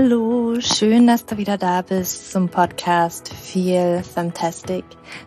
[0.00, 4.84] Hallo, schön, dass du wieder da bist zum Podcast Feel Fantastic.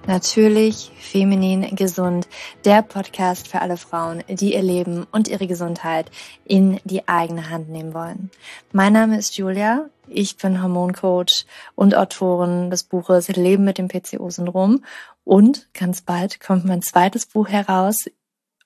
[0.07, 2.29] Natürlich feminin gesund,
[2.63, 6.09] der Podcast für alle Frauen, die ihr Leben und ihre Gesundheit
[6.45, 8.31] in die eigene Hand nehmen wollen.
[8.71, 11.45] Mein Name ist Julia, ich bin Hormoncoach
[11.75, 14.85] und Autorin des Buches Leben mit dem PCO-Syndrom
[15.25, 18.05] und ganz bald kommt mein zweites Buch heraus,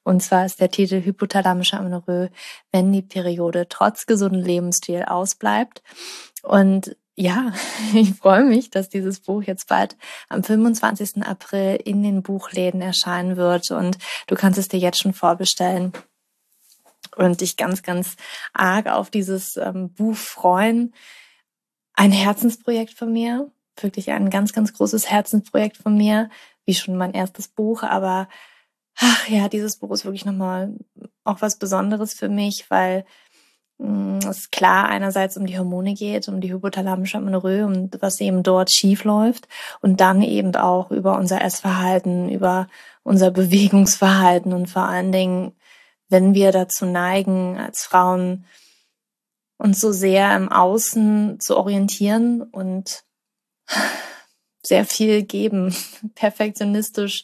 [0.05, 2.29] und zwar ist der Titel Hypothalamische Amenorrhoe,
[2.71, 5.81] wenn die Periode trotz gesunden Lebensstil ausbleibt.
[6.43, 7.53] Und ja,
[7.95, 9.97] ich freue mich, dass dieses Buch jetzt bald
[10.29, 11.25] am 25.
[11.25, 15.91] April in den Buchläden erscheinen wird und du kannst es dir jetzt schon vorbestellen
[17.15, 18.15] und dich ganz, ganz
[18.53, 20.93] arg auf dieses ähm, Buch freuen.
[21.93, 23.51] Ein Herzensprojekt von mir,
[23.81, 26.29] wirklich ein ganz, ganz großes Herzensprojekt von mir,
[26.65, 28.27] wie schon mein erstes Buch, aber
[28.97, 30.73] ach ja, dieses Buch ist wirklich nochmal
[31.23, 33.05] auch was Besonderes für mich, weil
[33.77, 38.19] mh, mm, es klar einerseits um die Hormone geht, um die hypothalamische Amenorrhoe und was
[38.21, 39.47] eben dort schief läuft
[39.81, 42.67] und dann eben auch über unser Essverhalten, über
[43.03, 45.53] unser Bewegungsverhalten und vor allen Dingen,
[46.09, 48.45] wenn wir dazu neigen, als Frauen
[49.57, 53.03] uns so sehr im Außen zu orientieren und
[54.63, 55.75] sehr viel geben,
[56.15, 57.23] perfektionistisch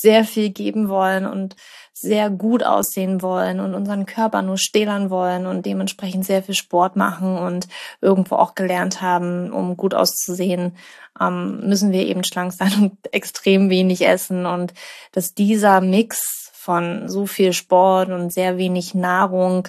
[0.00, 1.56] sehr viel geben wollen und
[1.92, 6.96] sehr gut aussehen wollen und unseren Körper nur stählern wollen und dementsprechend sehr viel Sport
[6.96, 7.68] machen und
[8.00, 10.76] irgendwo auch gelernt haben, um gut auszusehen,
[11.20, 14.72] ähm, müssen wir eben schlank sein und extrem wenig essen und
[15.12, 19.68] dass dieser Mix von so viel Sport und sehr wenig Nahrung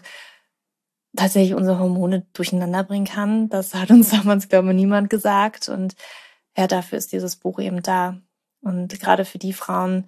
[1.15, 3.49] tatsächlich unsere Hormone durcheinander bringen kann.
[3.49, 5.67] Das hat uns damals, glaube ich, niemand gesagt.
[5.67, 5.95] Und
[6.57, 8.17] ja, dafür ist dieses Buch eben da.
[8.61, 10.07] Und gerade für die Frauen,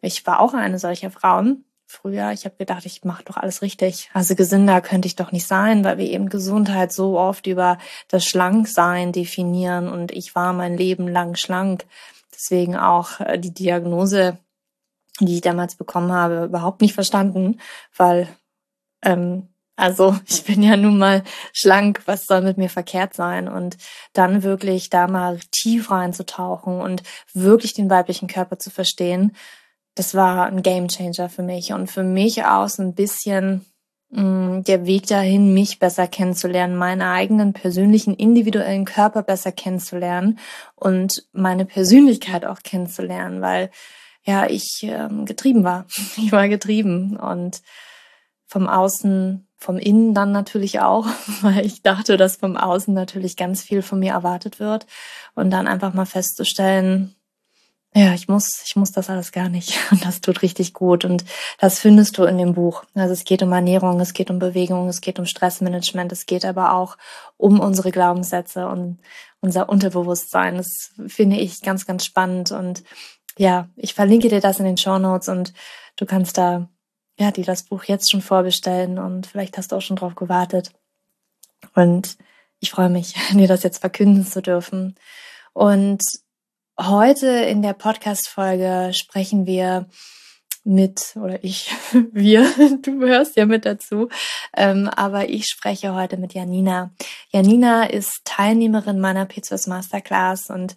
[0.00, 2.32] ich war auch eine solcher Frauen früher.
[2.32, 4.10] Ich habe gedacht, ich mache doch alles richtig.
[4.12, 8.24] Also gesünder könnte ich doch nicht sein, weil wir eben Gesundheit so oft über das
[8.26, 9.88] Schlanksein definieren.
[9.88, 11.86] Und ich war mein Leben lang schlank.
[12.32, 14.38] Deswegen auch äh, die Diagnose,
[15.20, 17.58] die ich damals bekommen habe, überhaupt nicht verstanden,
[17.96, 18.28] weil
[19.02, 19.48] ähm,
[19.78, 21.22] also ich bin ja nun mal
[21.54, 23.48] schlank, was soll mit mir verkehrt sein?
[23.48, 23.78] Und
[24.12, 29.34] dann wirklich da mal tief reinzutauchen und wirklich den weiblichen Körper zu verstehen,
[29.98, 33.66] das war ein Gamechanger für mich und für mich aus ein bisschen
[34.10, 40.38] mh, mm, der Weg dahin, mich besser kennenzulernen, meinen eigenen persönlichen, individuellen Körper besser kennenzulernen
[40.76, 43.70] und meine Persönlichkeit auch kennenzulernen, weil
[44.24, 45.86] ja ich ähm, getrieben war.
[46.16, 47.62] Ich war getrieben und
[48.46, 51.06] vom Außen vom Innen dann natürlich auch,
[51.42, 54.86] weil ich dachte, dass vom Außen natürlich ganz viel von mir erwartet wird
[55.34, 57.16] und dann einfach mal festzustellen,
[57.94, 61.24] ja, ich muss, ich muss das alles gar nicht und das tut richtig gut und
[61.58, 62.84] das findest du in dem Buch.
[62.94, 66.44] Also es geht um Ernährung, es geht um Bewegung, es geht um Stressmanagement, es geht
[66.44, 66.96] aber auch
[67.36, 68.98] um unsere Glaubenssätze und
[69.40, 70.56] unser Unterbewusstsein.
[70.56, 72.84] Das finde ich ganz, ganz spannend und
[73.36, 75.52] ja, ich verlinke dir das in den Show Notes und
[75.96, 76.68] du kannst da
[77.18, 80.72] ja, die das Buch jetzt schon vorbestellen und vielleicht hast du auch schon drauf gewartet.
[81.74, 82.16] Und
[82.60, 84.94] ich freue mich, dir das jetzt verkünden zu dürfen.
[85.52, 86.02] Und
[86.78, 89.86] heute in der Podcast-Folge sprechen wir
[90.64, 91.70] mit, oder ich,
[92.12, 92.42] wir,
[92.82, 94.08] du hörst ja mit dazu,
[94.56, 96.92] ähm, aber ich spreche heute mit Janina.
[97.30, 100.76] Janina ist Teilnehmerin meiner P2S Masterclass und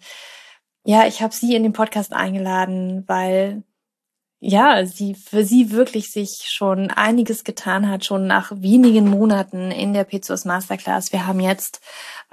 [0.84, 3.62] ja, ich habe sie in den Podcast eingeladen, weil
[4.44, 9.92] ja, sie für sie wirklich sich schon einiges getan hat, schon nach wenigen Monaten in
[9.94, 11.12] der P2S Masterclass.
[11.12, 11.80] Wir haben jetzt,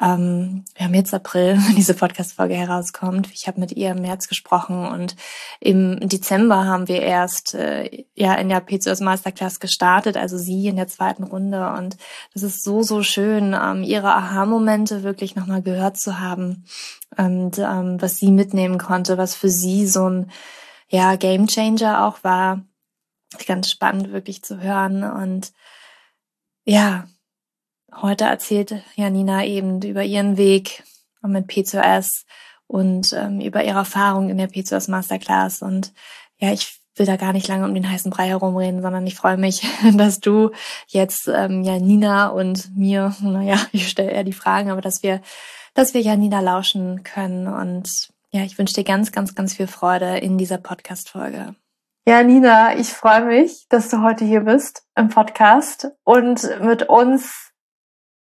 [0.01, 3.29] ähm, wir haben jetzt April, wenn diese Podcast-Folge herauskommt.
[3.31, 5.17] Ich habe mit ihr im März gesprochen und
[5.59, 10.77] im Dezember haben wir erst äh, ja in der P2S Masterclass gestartet, also sie in
[10.77, 11.73] der zweiten Runde.
[11.77, 11.97] Und
[12.33, 16.65] das ist so, so schön, ähm, ihre Aha-Momente wirklich nochmal gehört zu haben
[17.17, 20.31] und ähm, was sie mitnehmen konnte, was für sie so ein
[20.89, 22.63] ja, Game Changer auch war.
[23.45, 25.03] Ganz spannend wirklich zu hören.
[25.03, 25.53] Und
[26.65, 27.07] ja,
[27.95, 30.83] heute erzählt Janina eben über ihren Weg
[31.21, 32.25] mit P2S
[32.67, 35.61] und ähm, über ihre Erfahrung in der P2S Masterclass.
[35.61, 35.93] Und
[36.39, 39.37] ja, ich will da gar nicht lange um den heißen Brei herumreden, sondern ich freue
[39.37, 39.61] mich,
[39.95, 40.51] dass du
[40.87, 45.21] jetzt ähm, Janina und mir, naja, ich stelle eher die Fragen, aber dass wir,
[45.73, 50.17] dass wir Janina lauschen können und ja, ich wünsche dir ganz, ganz, ganz viel Freude
[50.17, 51.55] in dieser Podcast-Folge.
[52.07, 57.51] Ja, Nina, ich freue mich, dass du heute hier bist im Podcast und mit uns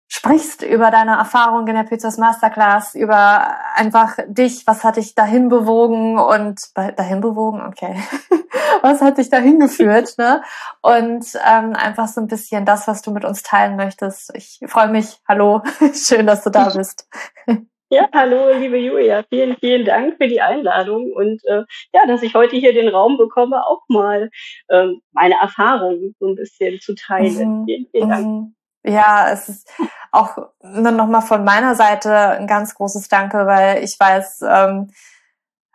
[0.07, 5.49] sprichst über deine Erfahrungen in der Pizzas Masterclass, über einfach dich, was hat dich dahin
[5.49, 7.95] bewogen und dahin bewogen, okay,
[8.83, 10.43] was hat dich dahin geführt, ne?
[10.81, 14.31] Und ähm, einfach so ein bisschen das, was du mit uns teilen möchtest.
[14.35, 15.19] Ich freue mich.
[15.27, 15.63] Hallo,
[15.93, 17.07] schön, dass du da bist.
[17.93, 19.23] Ja, hallo, liebe Julia.
[19.29, 21.63] Vielen, vielen Dank für die Einladung und äh,
[21.93, 24.31] ja, dass ich heute hier den Raum bekomme, auch mal
[24.69, 27.61] ähm, meine Erfahrungen so ein bisschen zu teilen.
[27.61, 27.65] Mhm.
[27.65, 28.25] Vielen, vielen Dank.
[28.25, 28.55] Mhm.
[28.83, 29.71] Ja, es ist
[30.11, 34.89] auch nochmal von meiner Seite ein ganz großes Danke, weil ich weiß, ähm,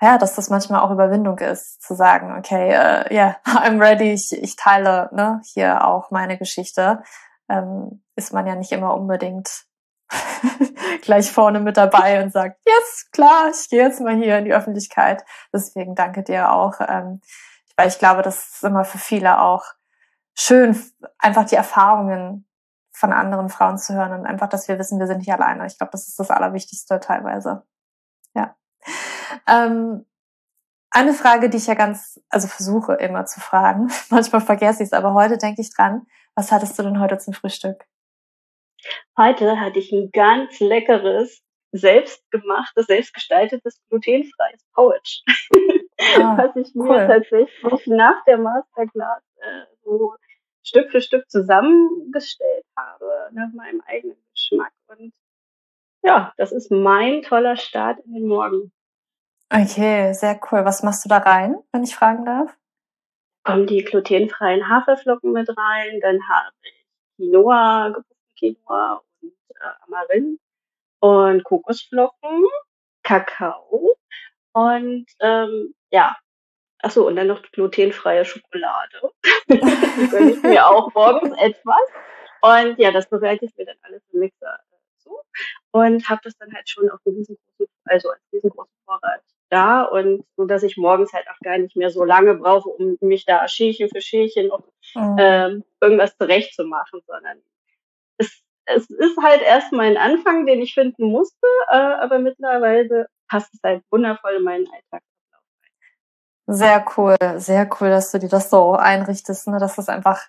[0.01, 4.13] ja, dass das manchmal auch Überwindung ist, zu sagen, okay, ja, uh, yeah, I'm ready,
[4.13, 7.01] ich, ich teile ne, hier auch meine Geschichte.
[7.49, 9.69] Ähm, ist man ja nicht immer unbedingt
[11.03, 14.55] gleich vorne mit dabei und sagt, yes, klar, ich gehe jetzt mal hier in die
[14.55, 15.25] Öffentlichkeit.
[15.53, 17.21] Deswegen danke dir auch, ähm,
[17.77, 19.65] weil ich glaube, das ist immer für viele auch
[20.35, 20.81] schön,
[21.19, 22.47] einfach die Erfahrungen
[22.93, 25.67] von anderen Frauen zu hören und einfach, dass wir wissen, wir sind nicht alleine.
[25.67, 27.63] Ich glaube, das ist das Allerwichtigste teilweise.
[28.35, 28.57] Ja.
[29.47, 30.05] Ähm,
[30.91, 33.91] eine Frage, die ich ja ganz, also versuche immer zu fragen.
[34.11, 36.07] Manchmal vergesse ich es, aber heute denke ich dran.
[36.35, 37.85] Was hattest du denn heute zum Frühstück?
[39.17, 41.43] Heute hatte ich ein ganz leckeres,
[41.73, 45.23] selbstgemachtes, selbstgestaltetes, glutenfreies Porridge.
[46.17, 47.07] Ah, was ich mir cool.
[47.07, 50.15] tatsächlich nach der Masterclass äh, so
[50.63, 54.73] Stück für Stück zusammengestellt habe, nach meinem eigenen Geschmack.
[54.87, 55.13] Und
[56.03, 58.73] ja, das ist mein toller Start in den Morgen.
[59.51, 60.65] Okay, sehr cool.
[60.65, 62.55] Was machst du da rein, wenn ich fragen darf?
[63.45, 66.87] Kommen die glutenfreien Haferflocken mit rein, dann habe ich
[67.17, 67.95] Quinoa,
[68.39, 70.39] Quinoa und äh, Amarillen
[71.01, 72.47] und Kokosflocken,
[73.03, 73.97] Kakao
[74.53, 76.17] und ähm, ja,
[76.81, 79.13] achso, und dann noch glutenfreie Schokolade.
[79.49, 81.77] die gönne ich mir auch morgens etwas.
[82.41, 85.19] Und ja, das bereite ich mir dann alles im Mixer äh, zu
[85.73, 90.45] und habe das dann halt schon auf riesengroßen, also als riesengroßen Vorrat da und so,
[90.45, 93.89] dass ich morgens halt auch gar nicht mehr so lange brauche, um mich da Schälchen
[93.89, 94.63] für Schälchen noch
[94.95, 95.17] mhm.
[95.19, 97.39] ähm, irgendwas zurechtzumachen, sondern
[98.19, 103.53] es, es ist halt erstmal ein Anfang, den ich finden musste, äh, aber mittlerweile passt
[103.55, 105.03] es halt wundervoll in meinen Alltag.
[106.47, 110.27] Sehr cool, sehr cool, dass du dir das so einrichtest, ne, dass das einfach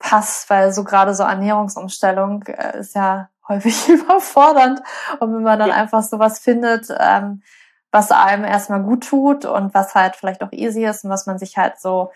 [0.00, 4.80] passt, weil so gerade so Ernährungsumstellung äh, ist ja häufig überfordernd
[5.20, 5.74] und wenn man dann ja.
[5.74, 7.42] einfach sowas findet, ähm,
[7.90, 11.38] was einem erstmal gut tut und was halt vielleicht auch easy ist und was man
[11.38, 12.10] sich halt so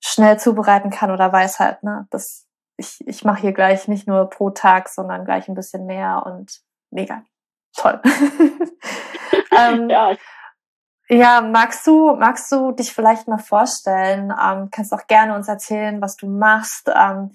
[0.00, 2.46] schnell zubereiten kann oder weiß halt, ne, das
[2.82, 6.60] ich, ich mache hier gleich nicht nur pro Tag, sondern gleich ein bisschen mehr und
[6.90, 7.22] mega
[7.76, 8.00] toll.
[9.56, 10.16] ähm, ja.
[11.08, 14.32] ja, magst du, magst du dich vielleicht mal vorstellen?
[14.32, 16.90] Ähm, kannst auch gerne uns erzählen, was du machst.
[16.94, 17.32] Ähm,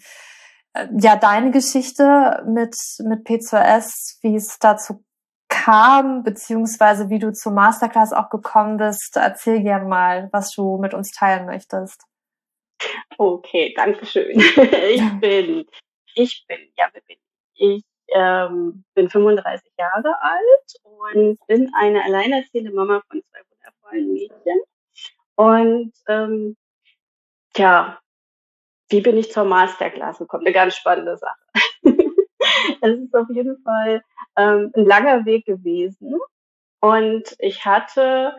[0.74, 5.04] äh, ja, deine Geschichte mit, mit P2S, wie es dazu
[5.50, 9.16] kam, beziehungsweise wie du zur Masterclass auch gekommen bist.
[9.16, 12.04] Erzähl gerne mal, was du mit uns teilen möchtest.
[13.18, 14.40] Okay, danke schön.
[14.40, 15.66] ich bin,
[16.16, 17.24] ich bin, ja, wer bin ich?
[17.60, 17.84] Ich
[18.14, 24.62] ähm, bin 35 Jahre alt und bin eine alleinerziehende Mama von zwei wundervollen Mädchen.
[25.36, 26.58] Und ähm,
[27.56, 28.00] ja,
[28.90, 30.46] wie bin ich zur Masterclass gekommen?
[30.46, 31.40] Eine ganz spannende Sache.
[32.82, 34.02] es ist auf jeden Fall
[34.38, 36.16] ähm, ein langer Weg gewesen.
[36.80, 38.36] Und ich hatte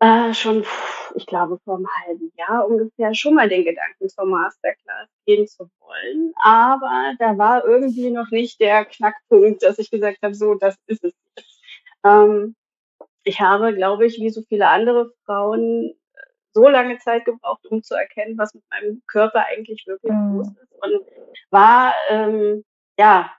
[0.00, 0.64] äh, schon,
[1.14, 5.68] ich glaube, vor einem halben Jahr ungefähr schon mal den Gedanken, zur Masterclass gehen zu
[5.80, 6.32] wollen.
[6.42, 11.04] Aber da war irgendwie noch nicht der Knackpunkt, dass ich gesagt habe, so, das ist
[11.04, 11.60] es jetzt.
[12.04, 12.54] Ähm,
[13.24, 15.94] ich habe, glaube ich, wie so viele andere Frauen
[16.54, 20.38] so lange Zeit gebraucht, um zu erkennen, was mit meinem Körper eigentlich wirklich mhm.
[20.38, 20.72] los ist.
[20.80, 21.06] Und
[21.50, 22.64] war, ähm,
[22.98, 23.30] ja,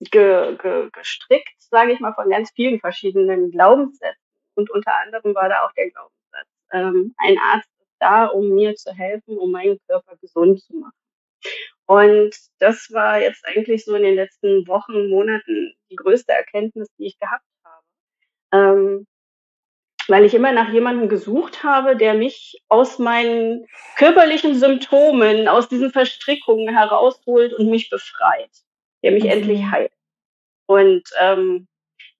[0.00, 4.27] ge, ge, gestrickt, sage ich mal, von ganz vielen verschiedenen Glaubenssätzen
[4.58, 8.74] und unter anderem war da auch der Glaubenssatz, ähm, ein Arzt ist da, um mir
[8.74, 10.92] zu helfen, um meinen Körper gesund zu machen.
[11.86, 17.06] Und das war jetzt eigentlich so in den letzten Wochen, Monaten die größte Erkenntnis, die
[17.06, 17.84] ich gehabt habe.
[18.52, 19.06] Ähm,
[20.08, 25.92] weil ich immer nach jemandem gesucht habe, der mich aus meinen körperlichen Symptomen, aus diesen
[25.92, 28.50] Verstrickungen herausholt und mich befreit,
[29.02, 29.30] der mich mhm.
[29.30, 29.92] endlich heilt.
[30.66, 31.68] Und ähm,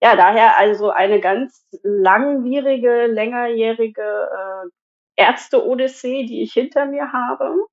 [0.01, 7.65] ja, daher also eine ganz langwierige, längerjährige äh, Ärzte-Odyssee, die ich hinter mir habe,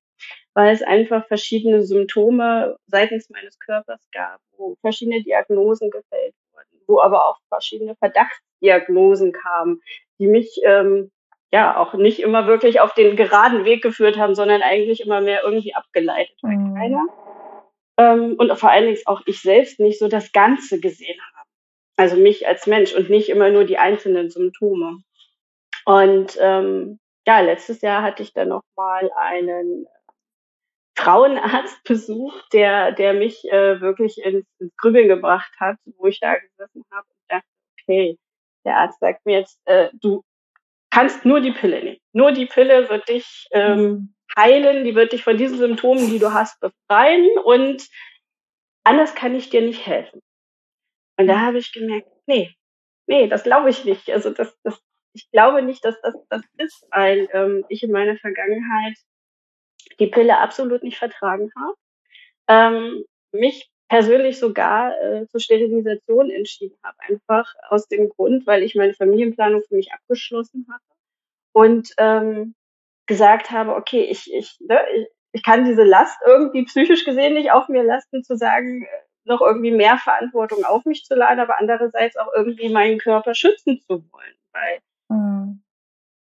[0.53, 6.99] weil es einfach verschiedene Symptome seitens meines Körpers gab, wo verschiedene Diagnosen gefällt wurden, wo
[6.99, 9.81] aber auch verschiedene Verdachtsdiagnosen kamen,
[10.19, 11.11] die mich ähm,
[11.53, 15.43] ja auch nicht immer wirklich auf den geraden Weg geführt haben, sondern eigentlich immer mehr
[15.45, 16.75] irgendwie abgeleitet, weil mhm.
[16.75, 17.05] keiner
[17.97, 21.36] ähm, und vor allen Dingen auch ich selbst nicht so das Ganze gesehen habe.
[21.97, 24.99] Also mich als Mensch und nicht immer nur die einzelnen Symptome.
[25.85, 29.87] Und ähm, ja, letztes Jahr hatte ich dann noch mal einen
[30.95, 36.35] Frauenarzt besucht, der, der mich äh, wirklich ins, ins Grübeln gebracht hat, wo ich da
[36.35, 37.47] gesessen habe und dachte,
[37.81, 38.17] okay,
[38.65, 40.23] der Arzt sagt mir jetzt, äh, du
[40.89, 41.99] kannst nur die Pille nehmen.
[42.13, 44.15] Nur die Pille wird dich ähm, mhm.
[44.37, 47.87] heilen, die wird dich von diesen Symptomen, die du hast, befreien und
[48.83, 50.21] anders kann ich dir nicht helfen.
[51.17, 51.41] Und da mhm.
[51.41, 52.55] habe ich gemerkt, nee,
[53.07, 54.09] nee, das glaube ich nicht.
[54.09, 54.79] Also das, das,
[55.13, 58.97] ich glaube nicht, dass das das ist, weil ähm, ich in meiner Vergangenheit
[59.99, 61.75] die Pille absolut nicht vertragen habe.
[62.49, 66.97] Ähm, mich persönlich sogar äh, zur Sterilisation entschieden habe.
[66.99, 70.83] Einfach aus dem Grund, weil ich meine Familienplanung für mich abgeschlossen hatte
[71.53, 72.53] und ähm,
[73.07, 77.51] gesagt habe, okay, ich, ich, ne, ich, ich kann diese Last irgendwie psychisch gesehen nicht
[77.51, 81.59] auf mir lasten, zu sagen, äh, noch irgendwie mehr Verantwortung auf mich zu laden, aber
[81.59, 84.35] andererseits auch irgendwie meinen Körper schützen zu wollen.
[84.51, 84.79] Weil
[85.09, 85.63] mhm.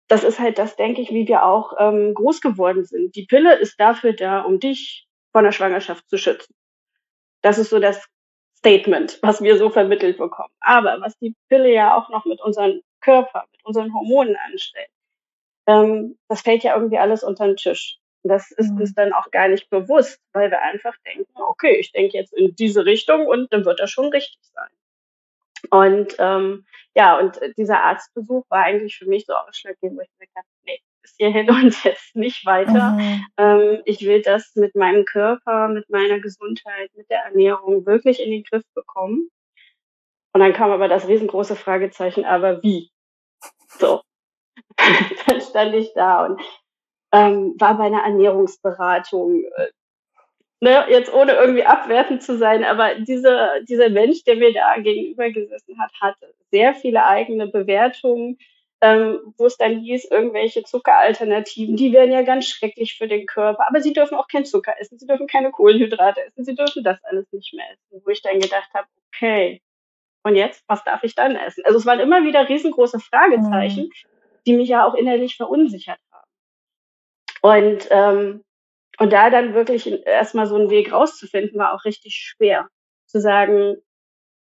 [0.08, 3.14] das ist halt das, denke ich, wie wir auch ähm, groß geworden sind.
[3.16, 6.54] Die Pille ist dafür da, um dich von der Schwangerschaft zu schützen.
[7.42, 8.06] Das ist so das
[8.58, 10.54] Statement, was wir so vermittelt bekommen.
[10.60, 14.88] Aber was die Pille ja auch noch mit unserem Körper, mit unseren Hormonen anstellt,
[15.66, 17.98] ähm, das fällt ja irgendwie alles unter den Tisch.
[18.24, 18.80] Das ist mhm.
[18.80, 22.54] uns dann auch gar nicht bewusst, weil wir einfach denken, okay, ich denke jetzt in
[22.56, 24.70] diese Richtung und dann wird das schon richtig sein.
[25.70, 26.64] Und ähm,
[26.94, 30.80] ja, und dieser Arztbesuch war eigentlich für mich so ausschlaggebend, wo ich gesagt habe, nee,
[31.02, 32.92] bis hierhin und jetzt nicht weiter.
[32.92, 33.26] Mhm.
[33.36, 38.30] Ähm, ich will das mit meinem Körper, mit meiner Gesundheit, mit der Ernährung wirklich in
[38.30, 39.30] den Griff bekommen.
[40.32, 42.90] Und dann kam aber das riesengroße Fragezeichen, aber wie?
[43.78, 44.02] So.
[45.26, 46.40] dann stand ich da und
[47.14, 49.44] ähm, war bei einer Ernährungsberatung.
[49.56, 49.68] Äh,
[50.60, 55.30] ne, jetzt ohne irgendwie abwertend zu sein, aber diese, dieser Mensch, der mir da gegenüber
[55.30, 58.38] gesessen hat, hatte sehr viele eigene Bewertungen,
[58.80, 63.66] ähm, wo es dann hieß, irgendwelche Zuckeralternativen, die wären ja ganz schrecklich für den Körper,
[63.68, 67.02] aber sie dürfen auch kein Zucker essen, sie dürfen keine Kohlenhydrate essen, sie dürfen das
[67.04, 68.02] alles nicht mehr essen.
[68.04, 69.62] Wo ich dann gedacht habe, okay,
[70.24, 71.62] und jetzt, was darf ich dann essen?
[71.64, 73.92] Also es waren immer wieder riesengroße Fragezeichen, mhm.
[74.46, 76.13] die mich ja auch innerlich verunsichert haben.
[77.44, 78.42] Und, ähm,
[78.98, 82.68] und da dann wirklich erstmal so einen Weg rauszufinden, war auch richtig schwer.
[83.06, 83.76] Zu sagen,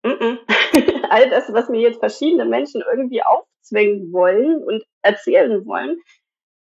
[0.04, 0.38] mm -mm.
[1.10, 5.98] all das, was mir jetzt verschiedene Menschen irgendwie aufzwängen wollen und erzählen wollen,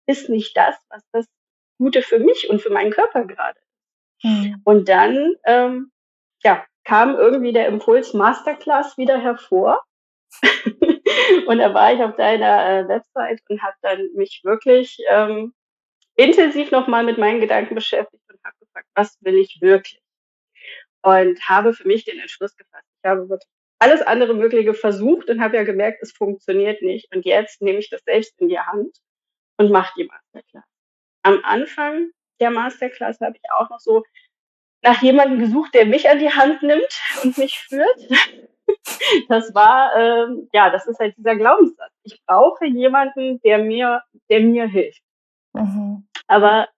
[0.07, 1.27] ist nicht das, was das
[1.77, 4.25] Gute für mich und für meinen Körper gerade ist.
[4.25, 4.63] Mhm.
[4.63, 5.91] Und dann, ähm,
[6.45, 9.83] ja, kam irgendwie der Impuls Masterclass wieder hervor.
[11.49, 15.53] und da war ich auf deiner äh, Website und habe dann mich wirklich ähm,
[16.19, 20.03] intensiv nochmal mit meinen Gedanken beschäftigt und habe gefragt, was will ich wirklich?
[21.03, 22.87] Und habe für mich den Entschluss gefasst.
[23.03, 23.49] Ich habe wirklich
[23.79, 27.15] alles andere Mögliche versucht und habe ja gemerkt, es funktioniert nicht.
[27.15, 28.99] Und jetzt nehme ich das selbst in die Hand
[29.59, 30.65] und mache die Masterclass.
[31.23, 32.11] Am Anfang
[32.41, 34.05] der Masterclass habe ich auch noch so
[34.83, 38.09] nach jemandem gesucht, der mich an die Hand nimmt und mich führt.
[39.31, 41.91] Das war, ähm, ja, das ist halt dieser Glaubenssatz.
[42.03, 45.01] Ich brauche jemanden, der mir, der mir hilft.
[45.55, 46.08] Mhm.
[46.29, 46.69] Aber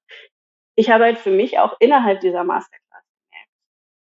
[0.77, 3.51] ich habe halt für mich auch innerhalb dieser Masterclass gemerkt,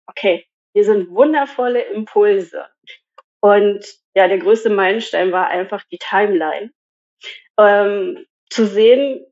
[0.07, 2.67] okay, hier sind wundervolle Impulse.
[3.41, 6.73] Und ja, der größte Meilenstein war einfach die Timeline.
[7.59, 9.27] Ähm, zu sehen,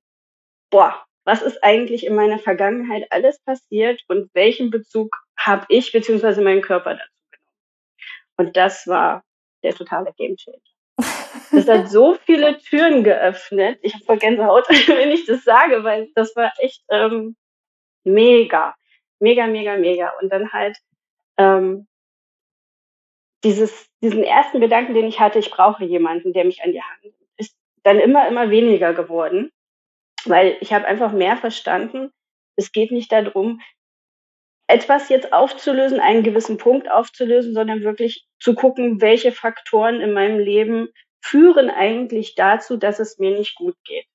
[0.71, 6.43] boah, was ist eigentlich in meiner Vergangenheit alles passiert und welchen Bezug habe ich beziehungsweise
[6.43, 7.57] mein Körper dazu genommen.
[8.37, 9.25] Und das war
[9.63, 10.59] der totale Gamechanger.
[11.53, 13.79] Das hat so viele Türen geöffnet.
[13.83, 17.37] Ich habe voll Gänsehaut, wenn ich das sage, weil das war echt ähm,
[18.05, 18.75] mega,
[19.21, 20.13] mega, mega, mega.
[20.21, 20.79] Und dann halt
[21.37, 21.87] ähm,
[23.45, 27.03] dieses, diesen ersten Gedanken, den ich hatte, ich brauche jemanden, der mich an die Hand
[27.03, 29.53] nimmt, ist dann immer, immer weniger geworden,
[30.25, 32.13] weil ich habe einfach mehr verstanden,
[32.57, 33.61] es geht nicht darum,
[34.69, 40.39] etwas jetzt aufzulösen, einen gewissen Punkt aufzulösen, sondern wirklich zu gucken, welche Faktoren in meinem
[40.39, 40.89] Leben
[41.23, 44.07] führen eigentlich dazu, dass es mir nicht gut geht.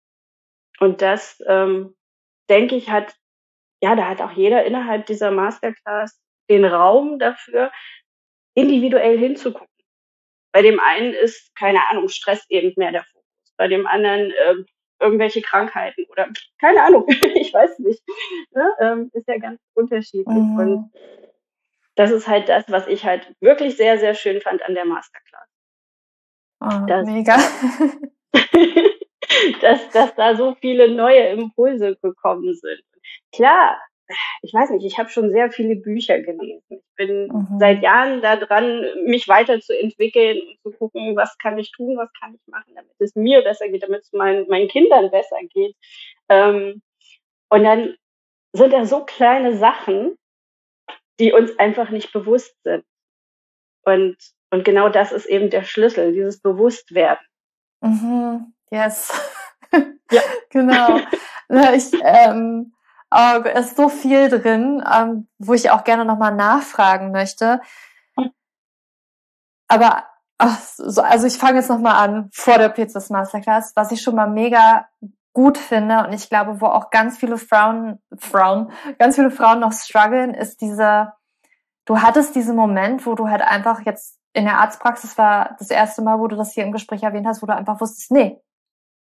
[0.79, 1.95] Und das, ähm,
[2.49, 3.15] denke ich, hat,
[3.81, 7.71] ja, da hat auch jeder innerhalb dieser Masterclass den Raum dafür,
[8.55, 9.67] individuell hinzugucken.
[10.51, 13.53] Bei dem einen ist, keine Ahnung, Stress eben mehr der Fokus.
[13.57, 14.55] Bei dem anderen äh,
[14.99, 18.01] irgendwelche Krankheiten oder keine Ahnung, ich weiß nicht.
[18.51, 18.73] Ne?
[18.79, 20.27] Ähm, ist ja ganz unterschiedlich.
[20.27, 20.59] Mhm.
[20.59, 20.91] Und
[21.95, 25.46] das ist halt das, was ich halt wirklich sehr, sehr schön fand an der Masterclass.
[26.59, 27.37] Oh, dass, mega.
[29.61, 32.83] dass, dass da so viele neue Impulse gekommen sind.
[33.33, 33.77] Klar,
[34.41, 36.63] ich weiß nicht, ich habe schon sehr viele Bücher gelesen.
[36.69, 37.59] Ich bin mhm.
[37.59, 42.33] seit Jahren da dran, mich weiterzuentwickeln und zu gucken, was kann ich tun, was kann
[42.33, 45.75] ich machen, damit es mir besser geht, damit es meinen, meinen Kindern besser geht.
[46.29, 46.81] Ähm,
[47.49, 47.95] und dann
[48.53, 50.17] sind da so kleine Sachen,
[51.19, 52.85] die uns einfach nicht bewusst sind.
[53.83, 54.17] Und,
[54.49, 57.25] und genau das ist eben der Schlüssel, dieses Bewusstwerden.
[57.81, 58.53] Mhm.
[58.71, 59.11] Yes.
[60.11, 60.21] ja.
[60.49, 60.99] genau.
[61.73, 62.73] Ich, ähm,
[63.11, 67.61] oh, ist so viel drin, ähm, wo ich auch gerne nochmal nachfragen möchte.
[69.67, 70.05] Aber
[70.37, 74.15] ach, so, also ich fange jetzt nochmal an vor der Pizzas Masterclass, was ich schon
[74.15, 74.87] mal mega
[75.33, 79.71] gut finde und ich glaube, wo auch ganz viele Frauen, Frauen, ganz viele Frauen noch
[79.71, 81.13] strugglen, ist diese,
[81.85, 86.01] du hattest diesen Moment, wo du halt einfach jetzt in der Arztpraxis war das erste
[86.01, 88.39] Mal, wo du das hier im Gespräch erwähnt hast, wo du einfach wusstest, nee,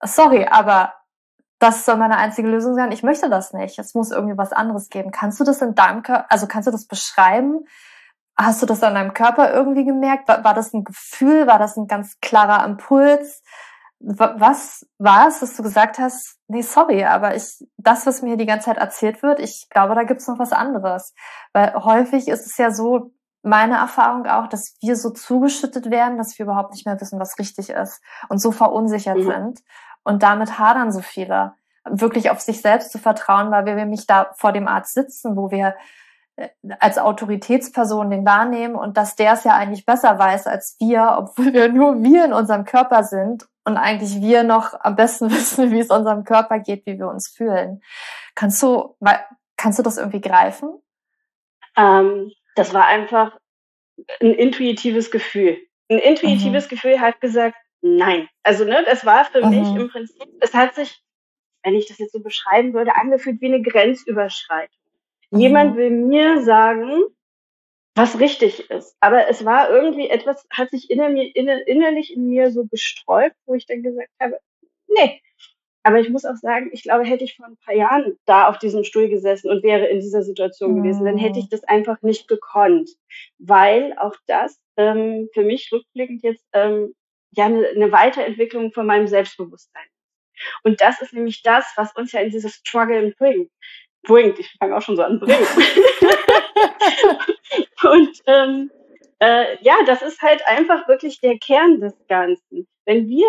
[0.03, 0.95] sorry, aber
[1.61, 2.91] das soll meine einzige Lösung sein.
[2.91, 3.79] Ich möchte das nicht.
[3.79, 5.11] Es muss irgendwie was anderes geben.
[5.11, 7.67] Kannst du das in deinem Körper, also kannst du das beschreiben?
[8.35, 10.27] Hast du das an deinem Körper irgendwie gemerkt?
[10.27, 11.47] War, war das ein Gefühl?
[11.47, 13.43] War das ein ganz klarer Impuls?
[13.99, 18.47] Was war es, dass du gesagt hast, nee, sorry, aber ich, das, was mir die
[18.47, 21.13] ganze Zeit erzählt wird, ich glaube, da gibt's noch was anderes.
[21.53, 23.13] Weil häufig ist es ja so,
[23.43, 27.39] meine Erfahrung auch, dass wir so zugeschüttet werden, dass wir überhaupt nicht mehr wissen, was
[27.39, 29.31] richtig ist und so verunsichert mhm.
[29.31, 29.61] sind.
[30.03, 31.55] Und damit hadern so viele,
[31.85, 35.51] wirklich auf sich selbst zu vertrauen, weil wir nämlich da vor dem Arzt sitzen, wo
[35.51, 35.75] wir
[36.37, 41.17] äh, als Autoritätsperson den wahrnehmen und dass der es ja eigentlich besser weiß als wir,
[41.19, 45.71] obwohl wir nur wir in unserem Körper sind und eigentlich wir noch am besten wissen,
[45.71, 47.83] wie es unserem Körper geht, wie wir uns fühlen.
[48.35, 48.97] Kannst du,
[49.57, 50.71] kannst du das irgendwie greifen?
[51.77, 53.39] Ähm, das war einfach
[54.21, 55.59] ein intuitives Gefühl.
[55.89, 56.69] Ein intuitives mhm.
[56.69, 58.29] Gefühl hat gesagt, nein.
[58.43, 59.51] Also, ne, das war für mhm.
[59.51, 61.03] mich im Prinzip, es hat sich,
[61.63, 64.77] wenn ich das jetzt so beschreiben würde, angefühlt wie eine Grenzüberschreitung.
[65.31, 65.41] Mhm.
[65.41, 67.03] Jemand will mir sagen,
[67.95, 68.95] was richtig ist.
[69.01, 73.37] Aber es war irgendwie etwas, hat sich inner mir, inner, innerlich in mir so besträubt,
[73.47, 74.39] wo ich dann gesagt habe,
[74.87, 75.23] nee.
[75.83, 78.59] Aber ich muss auch sagen, ich glaube, hätte ich vor ein paar Jahren da auf
[78.59, 80.83] diesem Stuhl gesessen und wäre in dieser Situation mhm.
[80.83, 82.91] gewesen, dann hätte ich das einfach nicht gekonnt.
[83.39, 86.95] Weil auch das ähm, für mich rückblickend jetzt ähm,
[87.33, 89.87] ja eine, eine Weiterentwicklung von meinem Selbstbewusstsein.
[90.65, 93.51] Und das ist nämlich das, was uns ja in dieses Struggle bringt.
[94.03, 95.39] Bringt, ich fange auch schon so an, bringt.
[97.85, 98.71] und ähm,
[99.19, 102.67] äh, ja, das ist halt einfach wirklich der Kern des Ganzen.
[102.87, 103.29] Wenn wir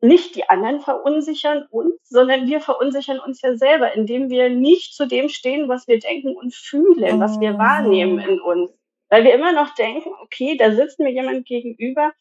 [0.00, 5.06] nicht die anderen verunsichern uns, sondern wir verunsichern uns ja selber, indem wir nicht zu
[5.06, 8.72] dem stehen, was wir denken und fühlen, was wir wahrnehmen in uns.
[9.08, 12.12] Weil wir immer noch denken, okay, da sitzt mir jemand gegenüber,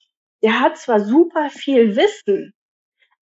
[0.41, 2.53] der hat zwar super viel Wissen,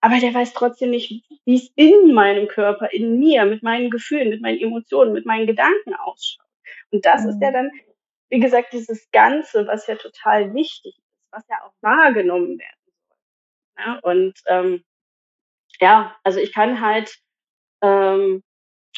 [0.02, 4.30] aber der weiß trotzdem nicht, wie es in meinem Körper, in mir, mit meinen Gefühlen,
[4.30, 6.46] mit meinen Emotionen, mit meinen Gedanken ausschaut.
[6.92, 7.30] Und das mhm.
[7.30, 7.54] ist ja mhm.
[7.54, 7.72] dann,
[8.30, 12.77] wie gesagt, dieses Ganze, was ja total wichtig ist, was ja auch wahrgenommen werden soll.
[13.78, 14.84] Ja, und ähm,
[15.80, 17.16] ja, also ich kann halt,
[17.82, 18.44] ähm,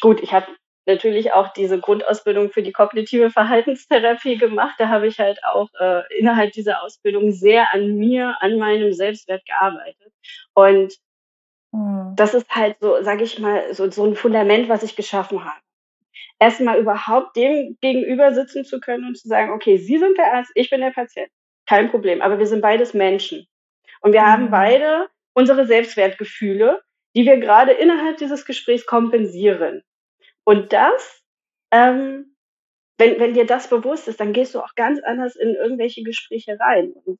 [0.00, 0.46] gut, ich habe
[0.86, 4.74] natürlich auch diese Grundausbildung für die kognitive Verhaltenstherapie gemacht.
[4.78, 9.44] Da habe ich halt auch äh, innerhalb dieser Ausbildung sehr an mir, an meinem Selbstwert
[9.46, 10.12] gearbeitet.
[10.54, 10.94] Und
[11.72, 12.14] mhm.
[12.16, 15.60] das ist halt so, sage ich mal, so, so ein Fundament, was ich geschaffen habe.
[16.38, 20.50] Erstmal überhaupt dem gegenüber sitzen zu können und zu sagen, okay, Sie sind der Arzt,
[20.54, 21.30] ich bin der Patient.
[21.66, 22.22] Kein Problem.
[22.22, 23.46] Aber wir sind beides Menschen.
[24.00, 24.26] Und wir mhm.
[24.26, 26.80] haben beide unsere Selbstwertgefühle,
[27.16, 29.82] die wir gerade innerhalb dieses Gesprächs kompensieren.
[30.44, 31.22] Und das,
[31.70, 32.36] ähm,
[32.98, 36.58] wenn, wenn dir das bewusst ist, dann gehst du auch ganz anders in irgendwelche Gespräche
[36.60, 36.92] rein.
[37.04, 37.18] Und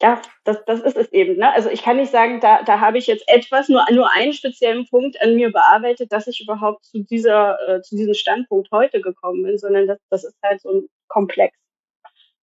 [0.00, 1.36] ja, das, das ist es eben.
[1.36, 1.52] Ne?
[1.52, 4.86] Also ich kann nicht sagen, da, da habe ich jetzt etwas, nur, nur einen speziellen
[4.88, 9.42] Punkt an mir bearbeitet, dass ich überhaupt zu dieser, äh, zu diesem Standpunkt heute gekommen
[9.42, 11.56] bin, sondern das, das ist halt so ein Komplex,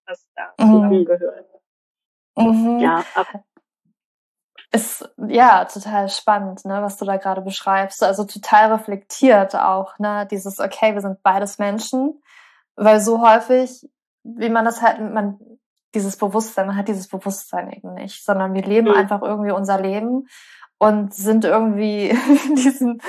[0.06, 0.70] was da mhm.
[0.70, 1.55] zusammengehört.
[2.36, 2.78] Mhm.
[2.78, 3.26] Ja, ab,
[4.72, 8.02] ist ja total spannend, ne, was du da gerade beschreibst.
[8.02, 12.20] Also total reflektiert auch, ne, dieses, okay, wir sind beides Menschen,
[12.76, 13.88] weil so häufig,
[14.22, 15.38] wie man das halt, man,
[15.94, 18.96] dieses Bewusstsein, man hat dieses Bewusstsein eben nicht, sondern wir leben mhm.
[18.96, 20.28] einfach irgendwie unser Leben
[20.78, 22.16] und sind irgendwie
[22.56, 23.00] diesen,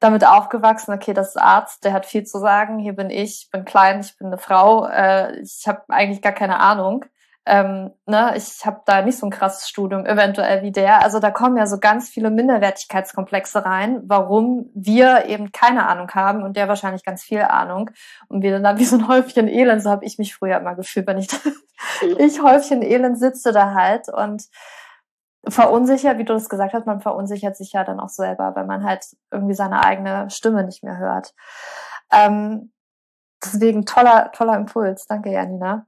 [0.00, 3.50] damit aufgewachsen, okay, das ist Arzt, der hat viel zu sagen, hier bin ich, ich
[3.50, 7.04] bin klein, ich bin eine Frau, äh, ich habe eigentlich gar keine Ahnung
[7.46, 11.02] ähm, ne, ich habe da nicht so ein krasses Studium eventuell wie der.
[11.02, 16.42] Also da kommen ja so ganz viele Minderwertigkeitskomplexe rein, warum wir eben keine Ahnung haben
[16.42, 17.90] und der wahrscheinlich ganz viel Ahnung.
[18.28, 21.06] Und wir dann wie so ein Häufchen Elend, so habe ich mich früher immer gefühlt,
[21.06, 21.28] wenn ich
[22.18, 24.44] ich Häufchen Elend sitze da halt und
[25.46, 28.84] verunsichert, wie du das gesagt hast, man verunsichert sich ja dann auch selber, weil man
[28.84, 31.34] halt irgendwie seine eigene Stimme nicht mehr hört.
[32.10, 32.72] Ähm,
[33.44, 35.06] deswegen toller, toller Impuls.
[35.06, 35.86] Danke, Janina.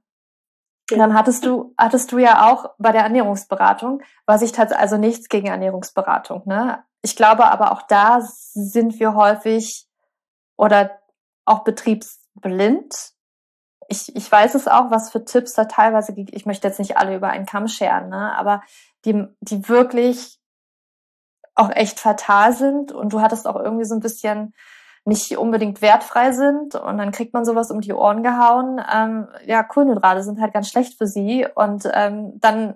[0.89, 0.97] Ja.
[0.97, 5.27] Dann hattest du, hattest du ja auch bei der Ernährungsberatung, was ich tatsächlich, also nichts
[5.27, 6.83] gegen Ernährungsberatung, ne?
[7.01, 9.87] Ich glaube aber auch da sind wir häufig
[10.57, 10.99] oder
[11.45, 13.13] auch betriebsblind.
[13.87, 17.15] Ich, ich weiß es auch, was für Tipps da teilweise, ich möchte jetzt nicht alle
[17.15, 18.35] über einen Kamm scheren, ne?
[18.35, 18.61] aber
[19.05, 20.39] die, die wirklich
[21.55, 24.53] auch echt fatal sind und du hattest auch irgendwie so ein bisschen
[25.07, 28.81] nicht unbedingt wertfrei sind und dann kriegt man sowas um die Ohren gehauen.
[28.93, 32.75] Ähm, ja, Kohlenhydrate sind halt ganz schlecht für sie und ähm, dann,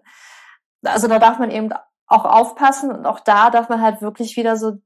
[0.85, 1.73] also da darf man eben
[2.07, 4.77] auch aufpassen und auch da darf man halt wirklich wieder so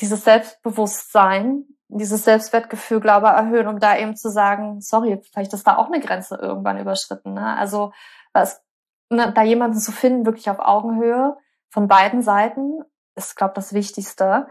[0.00, 5.66] dieses Selbstbewusstsein, dieses Selbstwertgefühl, glaube ich, erhöhen, um da eben zu sagen, sorry, vielleicht ist
[5.66, 7.34] da auch eine Grenze irgendwann überschritten.
[7.34, 7.56] Ne?
[7.56, 7.92] Also
[8.32, 8.62] was,
[9.10, 11.36] ne, da jemanden zu finden, wirklich auf Augenhöhe
[11.68, 12.80] von beiden Seiten,
[13.14, 14.48] ist, glaube ich, das Wichtigste.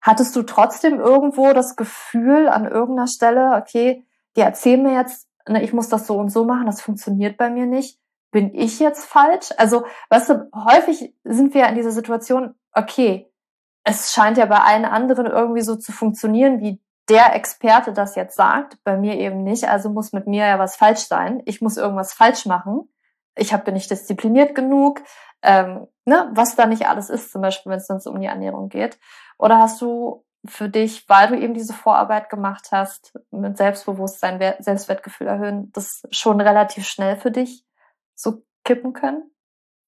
[0.00, 4.04] Hattest du trotzdem irgendwo das Gefühl an irgendeiner Stelle, okay,
[4.36, 7.50] die erzählen mir jetzt, ne, ich muss das so und so machen, das funktioniert bei
[7.50, 7.98] mir nicht.
[8.30, 9.50] Bin ich jetzt falsch?
[9.56, 13.32] Also, weißt du, häufig sind wir in dieser Situation, okay,
[13.84, 18.36] es scheint ja bei allen anderen irgendwie so zu funktionieren, wie der Experte das jetzt
[18.36, 21.42] sagt, bei mir eben nicht, also muss mit mir ja was falsch sein.
[21.46, 22.92] Ich muss irgendwas falsch machen.
[23.34, 25.00] Ich hab, bin nicht diszipliniert genug,
[25.42, 28.68] ähm, ne, was da nicht alles ist, zum Beispiel, wenn es uns um die Ernährung
[28.68, 28.98] geht.
[29.38, 35.26] Oder hast du für dich, weil du eben diese Vorarbeit gemacht hast, mit Selbstbewusstsein, Selbstwertgefühl
[35.26, 37.64] erhöhen, das schon relativ schnell für dich
[38.14, 39.30] so kippen können?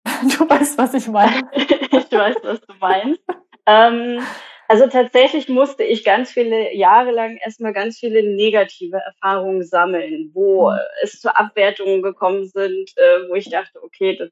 [0.22, 1.48] Du weißt, was ich meine.
[1.54, 3.22] ich weiß, was du meinst.
[3.66, 4.22] ähm,
[4.68, 10.70] also tatsächlich musste ich ganz viele Jahre lang erstmal ganz viele negative Erfahrungen sammeln, wo
[10.70, 10.78] mhm.
[11.02, 14.30] es zu Abwertungen gekommen sind, äh, wo ich dachte, okay, das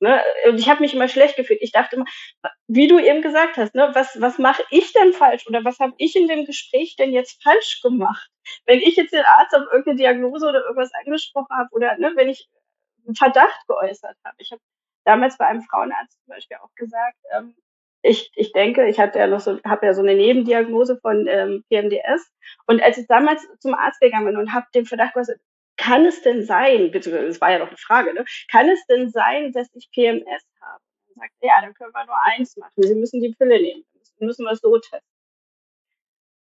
[0.00, 0.20] Ne?
[0.48, 1.62] Und ich habe mich immer schlecht gefühlt.
[1.62, 2.04] Ich dachte immer,
[2.66, 5.94] wie du eben gesagt hast, ne, was, was mache ich denn falsch oder was habe
[5.98, 8.28] ich in dem Gespräch denn jetzt falsch gemacht?
[8.66, 12.28] Wenn ich jetzt den Arzt auf irgendeine Diagnose oder irgendwas angesprochen habe oder ne, wenn
[12.28, 12.48] ich
[13.06, 14.36] einen Verdacht geäußert habe.
[14.38, 14.60] Ich habe
[15.04, 17.54] damals bei einem Frauenarzt zum Beispiel auch gesagt, ähm,
[18.02, 21.64] ich, ich denke, ich hatte ja noch so, habe ja so eine Nebendiagnose von ähm,
[21.70, 22.30] PMDS.
[22.66, 25.40] Und als ich damals zum Arzt gegangen bin und habe den Verdacht geäußert,
[25.76, 28.24] kann es denn sein, beziehungsweise das war ja noch eine Frage, ne?
[28.50, 30.82] kann es denn sein, dass ich PMS habe?
[31.06, 32.72] Dann sagt ja, dann können wir nur eins machen.
[32.76, 33.84] Sie müssen die Pille nehmen.
[34.18, 35.00] Dann müssen wir es so testen.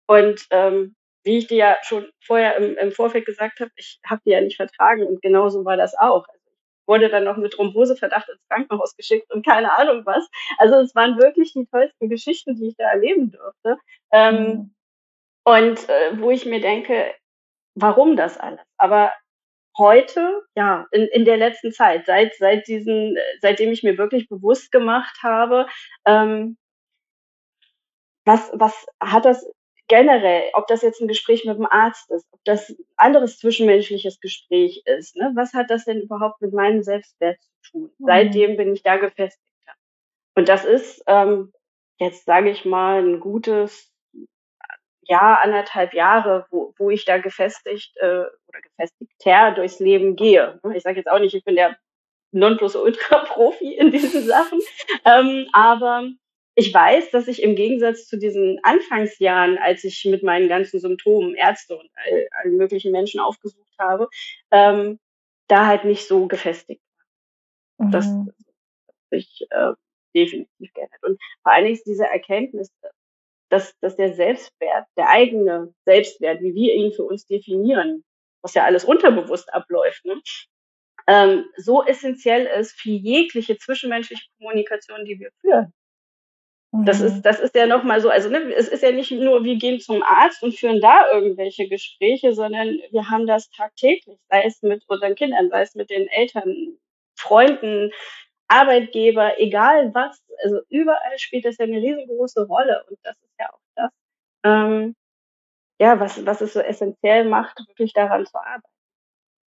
[0.06, 4.20] Und ähm, wie ich dir ja schon vorher im, im Vorfeld gesagt habe, ich habe
[4.26, 6.26] die ja nicht vertragen und genauso war das auch.
[6.28, 10.28] Also ich wurde dann noch mit Thromboseverdacht ins Krankenhaus geschickt und keine Ahnung was.
[10.58, 13.78] Also es waren wirklich die tollsten Geschichten, die ich da erleben durfte.
[14.10, 14.74] Ähm, mhm.
[15.44, 17.14] Und äh, wo ich mir denke,
[17.74, 18.60] warum das alles?
[18.76, 19.12] Aber
[19.76, 24.70] heute, ja, in, in der letzten Zeit, seit, seit diesen, seitdem ich mir wirklich bewusst
[24.72, 25.66] gemacht habe,
[26.06, 26.56] ähm,
[28.24, 29.44] was, was hat das
[29.88, 34.20] generell, ob das jetzt ein Gespräch mit dem Arzt ist, ob das ein anderes zwischenmenschliches
[34.20, 35.32] Gespräch ist, ne?
[35.34, 37.90] was hat das denn überhaupt mit meinem Selbstwert zu tun?
[37.98, 38.06] Mhm.
[38.06, 39.42] Seitdem bin ich da gefestigt.
[40.34, 41.52] Und das ist, ähm,
[41.98, 43.92] jetzt sage ich mal, ein gutes
[45.02, 50.60] Jahr, anderthalb Jahre, wo, wo ich da gefestigt äh, oder gefestigter durchs Leben gehe.
[50.74, 51.76] Ich sage jetzt auch nicht, ich bin der
[52.32, 54.60] Nonplusultra-Profi in diesen Sachen,
[55.04, 56.08] ähm, aber
[56.54, 61.34] ich weiß, dass ich im Gegensatz zu diesen Anfangsjahren, als ich mit meinen ganzen Symptomen
[61.34, 64.08] Ärzte und all, allen möglichen Menschen aufgesucht habe,
[64.50, 64.98] ähm,
[65.48, 66.82] da halt nicht so gefestigt
[67.78, 67.86] war.
[67.86, 67.90] Mhm.
[67.92, 68.34] Das hat
[69.10, 69.72] sich äh,
[70.14, 71.02] definitiv geändert.
[71.02, 72.70] Und vor allen Dingen ist diese Erkenntnis,
[73.48, 78.04] dass, dass der Selbstwert, der eigene Selbstwert, wie wir ihn für uns definieren,
[78.42, 80.20] was ja alles unterbewusst abläuft, ne,
[81.06, 85.72] ähm, so essentiell ist für jegliche zwischenmenschliche Kommunikation, die wir führen.
[86.74, 87.22] Das ist, mhm.
[87.22, 90.02] das ist ja nochmal so, also ne, es ist ja nicht nur, wir gehen zum
[90.02, 95.14] Arzt und führen da irgendwelche Gespräche, sondern wir haben das tagtäglich, sei es mit unseren
[95.14, 96.78] Kindern, sei es mit den Eltern,
[97.14, 97.90] Freunden,
[98.48, 103.52] Arbeitgeber, egal was, also überall spielt das ja eine riesengroße Rolle und das ist ja
[103.52, 103.90] auch das,
[104.44, 104.94] ähm,
[105.78, 108.68] ja, was, was es so essentiell macht, wirklich daran zu arbeiten.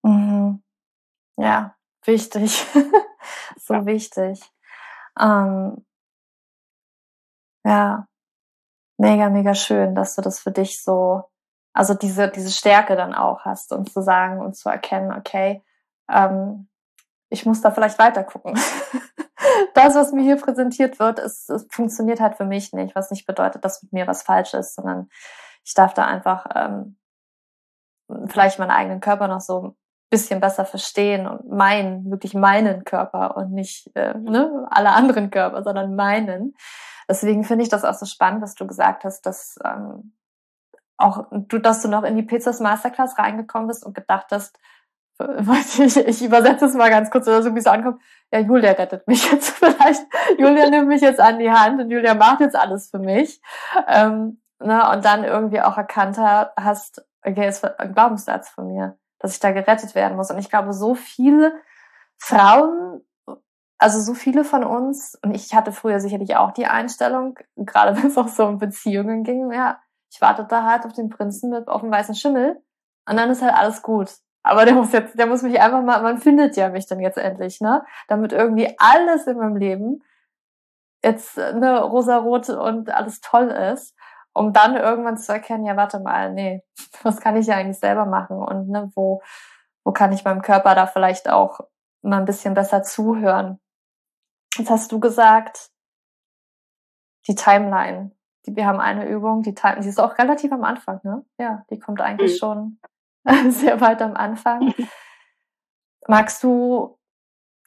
[0.04, 0.64] Mhm.
[1.38, 2.66] Ja, wichtig.
[3.58, 3.86] so ja.
[3.86, 4.42] wichtig.
[5.20, 5.86] Ähm,
[7.66, 8.08] ja,
[8.98, 11.24] mega, mega schön, dass du das für dich so,
[11.74, 15.64] also diese, diese Stärke dann auch hast und zu sagen und zu erkennen, okay,
[16.10, 16.68] ähm,
[17.30, 18.54] ich muss da vielleicht weiter gucken.
[19.74, 23.26] das, was mir hier präsentiert wird, es, es funktioniert halt für mich nicht, was nicht
[23.26, 25.10] bedeutet, dass mit mir was falsch ist, sondern
[25.66, 26.98] ich darf da einfach ähm,
[28.28, 29.76] vielleicht meinen eigenen Körper noch so
[30.10, 35.64] bisschen besser verstehen und meinen, wirklich meinen Körper und nicht äh, ne, alle anderen Körper,
[35.64, 36.56] sondern meinen.
[37.10, 40.16] Deswegen finde ich das auch so spannend, was du gesagt hast, dass ähm,
[40.98, 44.58] auch du, dass du noch in die Pizzas Masterclass reingekommen bist und gedacht hast,
[45.80, 48.02] ich, ich übersetze es mal ganz kurz oder so, wie es ankommt.
[48.32, 50.06] Ja, Julia rettet mich jetzt vielleicht.
[50.38, 53.42] Julia nimmt mich jetzt an die Hand und Julia macht jetzt alles für mich.
[53.88, 59.34] Ähm, ne, und dann irgendwie auch erkannt hast, okay, ist ein Glaubenssatz von mir, dass
[59.34, 60.32] ich da gerettet werden muss.
[60.32, 61.56] Und ich glaube, so viele
[62.18, 63.02] Frauen,
[63.78, 68.08] also so viele von uns, und ich hatte früher sicherlich auch die Einstellung, gerade wenn
[68.08, 69.80] es auch so um Beziehungen ging, ja,
[70.12, 72.62] ich warte da halt auf den Prinzen mit auf dem weißen Schimmel
[73.08, 74.12] und dann ist halt alles gut.
[74.44, 77.18] Aber der muss jetzt, der muss mich einfach mal, man findet ja mich dann jetzt
[77.18, 77.84] endlich, ne?
[78.08, 80.04] Damit irgendwie alles in meinem Leben
[81.04, 83.96] jetzt ne, rosarot und alles toll ist,
[84.36, 86.62] um dann irgendwann zu erkennen, ja, warte mal, nee,
[87.04, 89.22] was kann ich ja eigentlich selber machen und ne, wo,
[89.84, 91.62] wo kann ich meinem Körper da vielleicht auch
[92.02, 93.60] mal ein bisschen besser zuhören.
[94.58, 95.72] Jetzt hast du gesagt,
[97.28, 98.12] die Timeline.
[98.46, 101.26] Die, wir haben eine Übung, die Timeline, die ist auch relativ am Anfang, ne?
[101.40, 102.38] Ja, die kommt eigentlich mhm.
[102.38, 102.80] schon
[103.52, 104.74] sehr weit am Anfang.
[106.08, 107.00] Magst du,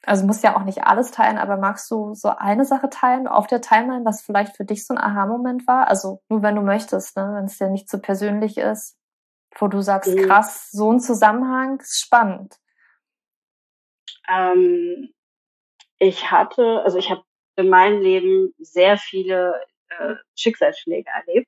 [0.03, 3.47] also musst ja auch nicht alles teilen, aber magst du so eine Sache teilen auf
[3.47, 5.87] der Timeline, was vielleicht für dich so ein Aha-Moment war?
[5.87, 7.33] Also nur wenn du möchtest, ne?
[7.35, 8.97] wenn es dir nicht so persönlich ist,
[9.57, 10.27] wo du sagst, mhm.
[10.27, 12.55] krass, so ein Zusammenhang ist spannend.
[14.29, 15.09] Ähm,
[15.97, 17.23] ich hatte, also ich habe
[17.57, 19.53] in meinem Leben sehr viele
[19.89, 21.47] äh, Schicksalsschläge erlebt.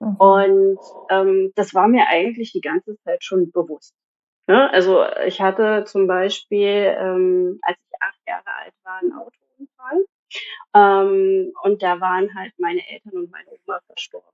[0.00, 0.16] Mhm.
[0.16, 0.78] Und
[1.10, 3.94] ähm, das war mir eigentlich die ganze Zeit schon bewusst.
[4.46, 4.70] Ne?
[4.72, 10.06] Also ich hatte zum Beispiel, ähm, als ich acht Jahre alt war, einen Autounfall.
[10.74, 14.28] Ähm, und da waren halt meine Eltern und meine Oma verstorben.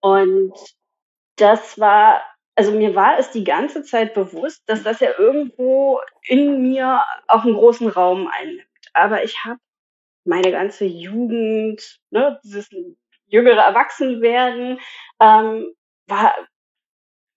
[0.00, 0.54] Und
[1.36, 2.22] das war,
[2.56, 7.44] also mir war es die ganze Zeit bewusst, dass das ja irgendwo in mir auch
[7.44, 8.68] einen großen Raum einnimmt.
[8.94, 9.60] Aber ich habe
[10.24, 12.70] meine ganze Jugend, ne, dieses
[13.26, 14.80] jüngere Erwachsenwerden,
[15.20, 15.74] ähm,
[16.06, 16.34] war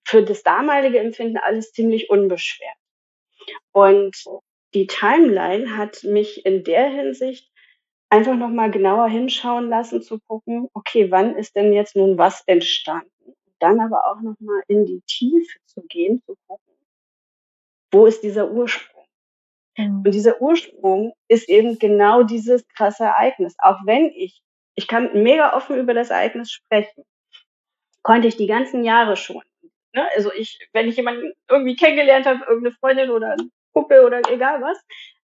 [0.07, 2.77] für das damalige Empfinden alles ziemlich unbeschwert.
[3.73, 4.15] Und
[4.73, 7.51] die Timeline hat mich in der Hinsicht
[8.09, 13.11] einfach nochmal genauer hinschauen lassen, zu gucken, okay, wann ist denn jetzt nun was entstanden?
[13.59, 16.73] Dann aber auch nochmal in die Tiefe zu gehen, zu gucken,
[17.91, 19.05] wo ist dieser Ursprung?
[19.77, 20.03] Mhm.
[20.05, 23.55] Und dieser Ursprung ist eben genau dieses krasse Ereignis.
[23.59, 24.41] Auch wenn ich
[24.77, 27.03] ich kann mega offen über das Ereignis sprechen.
[28.03, 29.41] Konnte ich die ganzen Jahre schon.
[29.97, 30.07] Ne?
[30.15, 34.61] Also ich, wenn ich jemanden irgendwie kennengelernt habe, irgendeine Freundin oder ein Kumpel oder egal
[34.61, 34.77] was,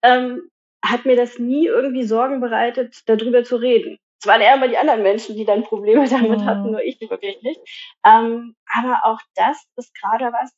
[0.03, 0.49] ähm,
[0.83, 3.97] hat mir das nie irgendwie Sorgen bereitet, darüber zu reden.
[4.19, 6.45] Es waren eher immer die anderen Menschen, die dann Probleme damit mhm.
[6.45, 7.59] hatten, nur ich wirklich nicht.
[8.05, 10.51] Ähm, aber auch das ist gerade was,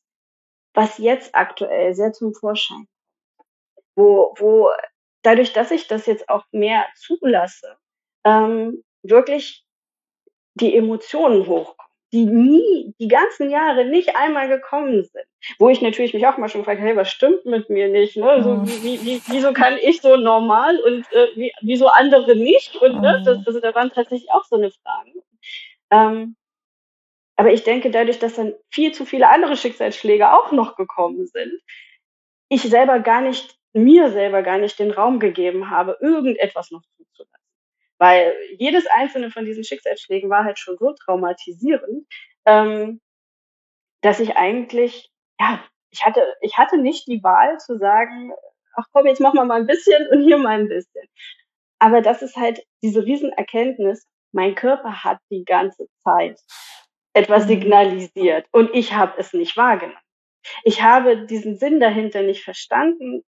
[0.74, 2.88] was jetzt aktuell sehr zum Vorschein
[3.96, 4.70] wo, wo
[5.22, 7.78] dadurch, dass ich das jetzt auch mehr zulasse,
[8.26, 9.66] ähm, wirklich
[10.56, 15.26] die Emotionen hochkommen, die nie, die ganzen Jahre nicht einmal gekommen sind.
[15.58, 18.16] Wo ich natürlich mich auch mal schon gefragt hey, was stimmt mit mir nicht?
[18.16, 18.44] Ne?
[18.44, 18.68] So, mhm.
[18.68, 22.76] wie, wie, wieso kann ich so normal und äh, wie, wieso andere nicht?
[22.76, 23.44] Und ne, das, mhm.
[23.48, 25.12] also da waren tatsächlich auch so eine Frage.
[25.90, 26.36] Ähm,
[27.36, 31.60] aber ich denke, dadurch, dass dann viel zu viele andere Schicksalsschläge auch noch gekommen sind,
[32.48, 37.33] ich selber gar nicht, mir selber gar nicht den Raum gegeben habe, irgendetwas noch zuzulassen.
[38.00, 42.06] Weil jedes einzelne von diesen Schicksalsschlägen war halt schon so traumatisierend,
[42.46, 43.02] ähm,
[44.02, 48.34] dass ich eigentlich, ja, ich hatte, ich hatte nicht die Wahl zu sagen,
[48.76, 51.08] ach komm, jetzt machen wir mal ein bisschen und hier mal ein bisschen.
[51.80, 56.40] Aber das ist halt diese Riesenerkenntnis, mein Körper hat die ganze Zeit
[57.14, 57.50] etwas mhm.
[57.50, 59.98] signalisiert und ich habe es nicht wahrgenommen.
[60.64, 63.24] Ich habe diesen Sinn dahinter nicht verstanden,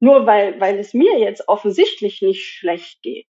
[0.00, 3.26] nur weil, weil es mir jetzt offensichtlich nicht schlecht geht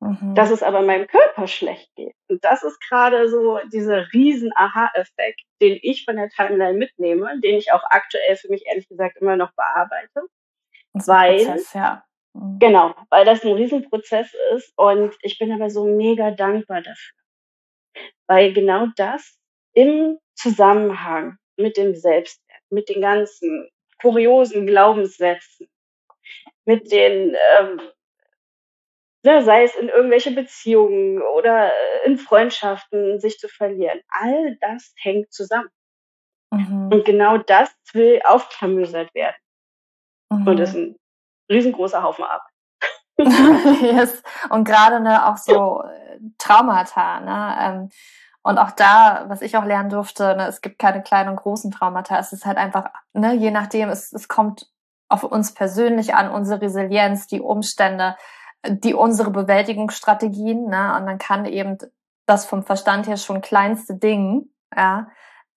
[0.00, 0.34] mhm.
[0.34, 2.14] dass es aber meinem Körper schlecht geht.
[2.28, 7.56] Und das ist gerade so dieser riesen Aha-Effekt, den ich von der Timeline mitnehme, den
[7.56, 10.22] ich auch aktuell für mich ehrlich gesagt immer noch bearbeite.
[10.92, 12.04] Weil, Prozess, ja.
[12.32, 12.58] Mhm.
[12.58, 17.16] Genau, weil das ein Riesenprozess ist und ich bin aber so mega dankbar dafür.
[18.26, 19.38] Weil genau das
[19.72, 23.68] im Zusammenhang mit dem Selbstwert, mit den ganzen
[24.00, 25.68] kuriosen Glaubenssätzen,
[26.64, 27.80] mit den ähm,
[29.22, 31.70] sei es in irgendwelche Beziehungen oder
[32.04, 34.00] in Freundschaften sich zu verlieren.
[34.08, 35.68] All das hängt zusammen.
[36.50, 36.90] Mhm.
[36.92, 39.36] Und genau das will aufklamüsert werden.
[40.30, 40.46] Mhm.
[40.46, 40.96] Und das ist ein
[41.50, 42.50] riesengroßer Haufen Arbeit.
[43.82, 44.22] yes.
[44.48, 47.56] Und gerade ne, auch so äh, Traumata, ne?
[47.60, 47.90] Ähm,
[48.42, 51.70] Und auch da, was ich auch lernen durfte, ne, es gibt keine kleinen und großen
[51.70, 52.18] Traumata.
[52.18, 54.70] Es ist halt einfach, ne, je nachdem, es, es kommt
[55.10, 58.16] auf uns persönlich an, unsere Resilienz, die Umstände,
[58.66, 61.78] die unsere Bewältigungsstrategien, ne, und dann kann eben
[62.26, 65.08] das vom Verstand her schon kleinste Ding, ja,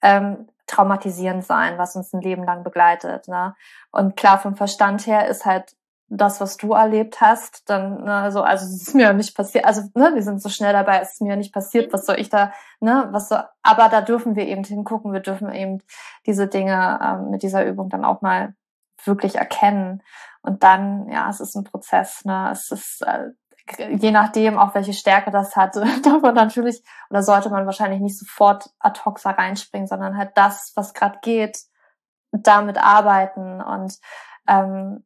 [0.01, 3.27] ähm, traumatisierend sein, was uns ein Leben lang begleitet.
[3.27, 3.55] Ne?
[3.91, 5.75] Und klar, vom Verstand her ist halt
[6.07, 9.81] das, was du erlebt hast, dann, ne, so, also es ist mir nicht passiert, also
[9.95, 12.53] ne, wir sind so schnell dabei, es ist mir nicht passiert, was soll ich da,
[12.79, 15.81] ne, was so, aber da dürfen wir eben hingucken, wir dürfen eben
[16.27, 18.53] diese Dinge ähm, mit dieser Übung dann auch mal
[19.05, 20.03] wirklich erkennen.
[20.43, 23.29] Und dann, ja, es ist ein Prozess, ne, es ist äh,
[23.77, 28.19] je nachdem, auch welche Stärke das hat, darf man natürlich oder sollte man wahrscheinlich nicht
[28.19, 31.59] sofort ad hoc da reinspringen, sondern halt das, was gerade geht,
[32.31, 33.97] damit arbeiten und
[34.47, 35.05] ähm,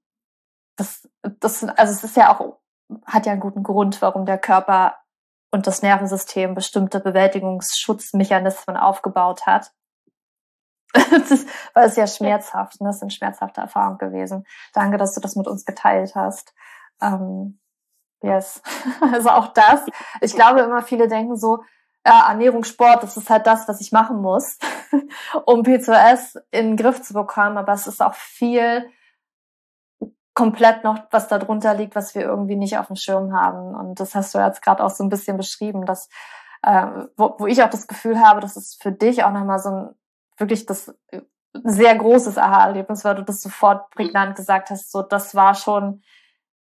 [0.76, 2.58] das, das, also es ist ja auch,
[3.06, 4.97] hat ja einen guten Grund, warum der Körper
[5.52, 9.71] und das Nervensystem bestimmte Bewältigungsschutzmechanismen aufgebaut hat.
[11.12, 12.88] Das ist, weil es ja schmerzhaft, ne?
[12.88, 14.45] das sind schmerzhafte Erfahrungen gewesen.
[14.73, 16.53] Danke, dass du das mit uns geteilt hast.
[17.01, 17.60] Ähm,
[18.21, 18.62] yes.
[19.13, 19.86] also auch das.
[20.21, 21.63] Ich glaube immer, viele denken so,
[22.05, 24.57] ja, Ernährung, Sport, das ist halt das, was ich machen muss,
[25.45, 27.57] um P2S in den Griff zu bekommen.
[27.57, 28.89] Aber es ist auch viel
[30.33, 33.75] komplett noch was darunter liegt, was wir irgendwie nicht auf dem Schirm haben.
[33.75, 36.10] Und das hast du jetzt gerade auch so ein bisschen beschrieben, dass
[36.63, 36.86] äh,
[37.17, 39.89] wo, wo ich auch das Gefühl habe, dass es für dich auch nochmal so ein
[40.38, 41.21] wirklich das äh,
[41.63, 46.04] sehr großes Aha-Erlebnis, weil du das sofort prägnant gesagt hast, so das war schon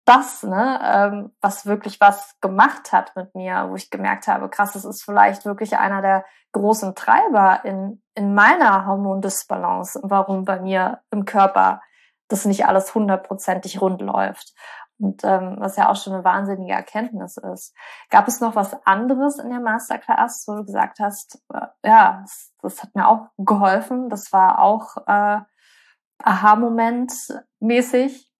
[0.05, 4.73] das, ne, ähm, was wirklich was gemacht hat mit mir, wo ich gemerkt habe, krass,
[4.73, 11.01] das ist vielleicht wirklich einer der großen Treiber in, in meiner Hormondisbalance, warum bei mir
[11.11, 11.81] im Körper
[12.27, 14.53] dass nicht alles hundertprozentig rund läuft.
[14.97, 17.75] Und ähm, was ja auch schon eine wahnsinnige Erkenntnis ist.
[18.10, 22.53] Gab es noch was anderes in der Masterclass, wo du gesagt hast, äh, ja, das,
[22.62, 25.41] das, hat mir auch geholfen, das war auch äh,
[26.23, 27.12] Aha-Moment
[27.60, 28.31] mäßig?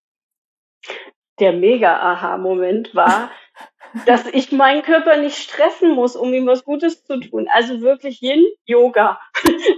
[1.40, 3.32] Der Mega-Aha-Moment war,
[4.06, 7.50] dass ich meinen Körper nicht stressen muss, um ihm was Gutes zu tun.
[7.52, 9.20] Also wirklich Yin-Yoga.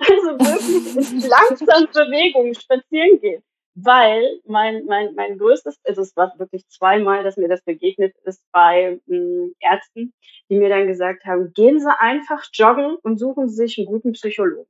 [0.09, 3.43] Also wirklich langsam Bewegung, spazieren gehen
[3.79, 8.41] weil mein, mein, mein größtes, also es war wirklich zweimal, dass mir das begegnet ist
[8.51, 10.13] bei mh, hm, Ärzten,
[10.49, 14.13] die mir dann gesagt haben, gehen Sie einfach joggen und suchen Sie sich einen guten
[14.13, 14.67] Psychologen.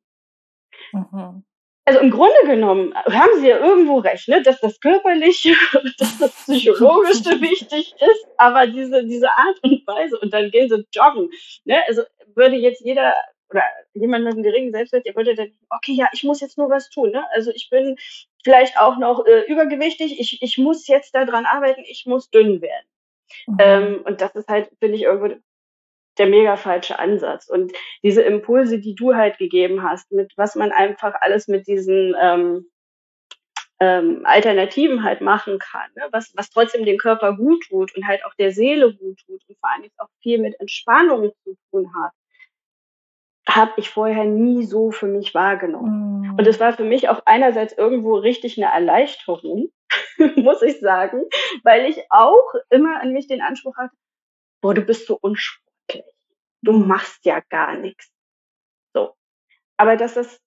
[0.92, 1.44] Mhm.
[1.86, 5.56] Also im Grunde genommen haben Sie ja irgendwo recht, ne, dass das Körperliche,
[6.00, 10.86] dass das Psychologische wichtig ist, aber diese, diese Art und Weise und dann gehen Sie
[10.94, 11.30] joggen.
[11.64, 11.78] Ne?
[11.88, 12.02] Also
[12.36, 13.14] würde jetzt jeder
[13.50, 16.70] oder jemand mit einem geringen Selbstwert, der würde dann, okay, ja, ich muss jetzt nur
[16.70, 17.12] was tun.
[17.12, 17.24] Ne?
[17.34, 17.96] Also ich bin
[18.48, 22.88] vielleicht auch noch äh, übergewichtig, ich, ich muss jetzt daran arbeiten, ich muss dünn werden.
[23.46, 23.58] Mhm.
[23.60, 25.36] Ähm, und das ist halt, finde ich, irgendwo
[26.18, 27.50] der mega falsche Ansatz.
[27.50, 32.16] Und diese Impulse, die du halt gegeben hast, mit was man einfach alles mit diesen
[32.22, 32.68] ähm,
[33.82, 36.08] ähm, Alternativen halt machen kann, ne?
[36.12, 39.58] was, was trotzdem dem Körper gut tut und halt auch der Seele gut tut und
[39.60, 42.14] vor allem auch viel mit Entspannung zu tun hat
[43.48, 46.22] habe ich vorher nie so für mich wahrgenommen.
[46.22, 46.36] Mm.
[46.38, 49.70] Und es war für mich auch einerseits irgendwo richtig eine Erleichterung,
[50.36, 51.24] muss ich sagen,
[51.64, 53.96] weil ich auch immer an mich den Anspruch hatte,
[54.62, 56.04] boah, du bist so unsportlich.
[56.62, 58.12] Du machst ja gar nichts.
[58.94, 59.14] So.
[59.78, 60.42] Aber dass das,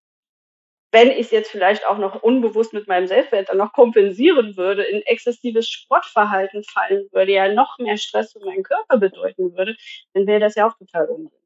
[0.92, 4.82] wenn ich es jetzt vielleicht auch noch unbewusst mit meinem Selbstwert dann noch kompensieren würde,
[4.82, 9.76] in exzessives Sportverhalten fallen würde, ja noch mehr Stress für meinen Körper bedeuten würde,
[10.12, 11.39] dann wäre das ja auch total ungünstig.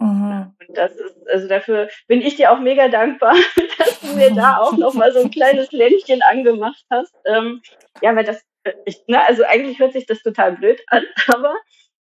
[0.00, 0.54] Mhm.
[0.66, 3.34] Und das ist, also dafür bin ich dir auch mega dankbar,
[3.78, 7.14] dass du mir da auch nochmal so ein kleines Ländchen angemacht hast.
[7.26, 7.60] Ähm,
[8.00, 8.42] ja, weil das,
[8.86, 11.02] ich, ne, also eigentlich hört sich das total blöd an,
[11.34, 11.54] aber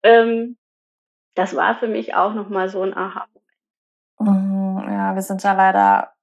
[0.03, 0.57] ähm,
[1.35, 3.35] das war für mich auch nochmal so ein Aha-Moment.
[4.19, 6.13] Mhm, ja, wir sind ja leider,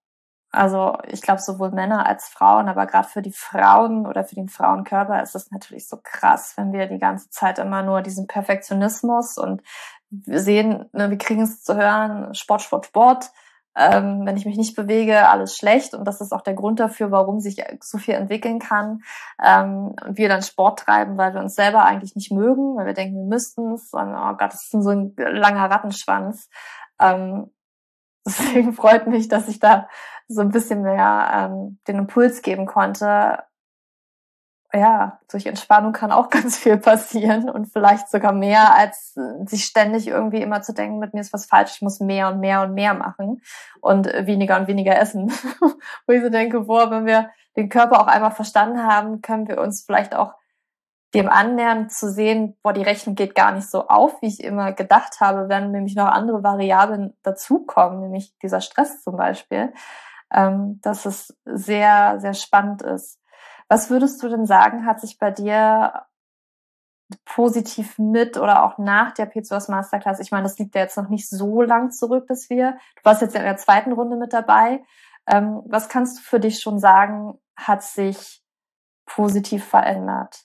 [0.50, 4.48] also ich glaube sowohl Männer als Frauen, aber gerade für die Frauen oder für den
[4.48, 9.38] Frauenkörper ist es natürlich so krass, wenn wir die ganze Zeit immer nur diesen Perfektionismus
[9.38, 9.62] und
[10.12, 13.30] wir sehen, ne, wir kriegen es zu hören, Sport, Sport, Sport.
[13.74, 15.94] Ähm, wenn ich mich nicht bewege, alles schlecht.
[15.94, 19.00] Und das ist auch der Grund dafür, warum sich so viel entwickeln kann.
[19.42, 22.92] Ähm, und wir dann Sport treiben, weil wir uns selber eigentlich nicht mögen, weil wir
[22.92, 23.90] denken, wir müssten es.
[23.94, 26.50] Oh Gott, das ist so ein langer Rattenschwanz.
[27.00, 27.50] Ähm,
[28.26, 29.88] deswegen freut mich, dass ich da
[30.28, 33.42] so ein bisschen mehr ähm, den Impuls geben konnte,
[34.74, 39.14] ja, durch Entspannung kann auch ganz viel passieren und vielleicht sogar mehr, als
[39.46, 42.40] sich ständig irgendwie immer zu denken, mit mir ist was falsch, ich muss mehr und
[42.40, 43.42] mehr und mehr machen
[43.80, 45.30] und weniger und weniger essen.
[46.06, 49.60] Wo ich so denke, boah, wenn wir den Körper auch einmal verstanden haben, können wir
[49.60, 50.34] uns vielleicht auch
[51.14, 54.72] dem Annähern zu sehen, boah, die Rechnung geht gar nicht so auf, wie ich immer
[54.72, 59.74] gedacht habe, wenn nämlich noch andere Variablen dazukommen, nämlich dieser Stress zum Beispiel,
[60.32, 63.21] ähm, dass es sehr, sehr spannend ist.
[63.72, 66.04] Was würdest du denn sagen, hat sich bei dir
[67.24, 70.20] positiv mit oder auch nach der P2S Masterclass?
[70.20, 73.22] Ich meine, das liegt ja jetzt noch nicht so lang zurück, dass wir, du warst
[73.22, 74.84] jetzt in der zweiten Runde mit dabei.
[75.26, 78.42] Ähm, was kannst du für dich schon sagen, hat sich
[79.06, 80.44] positiv verändert?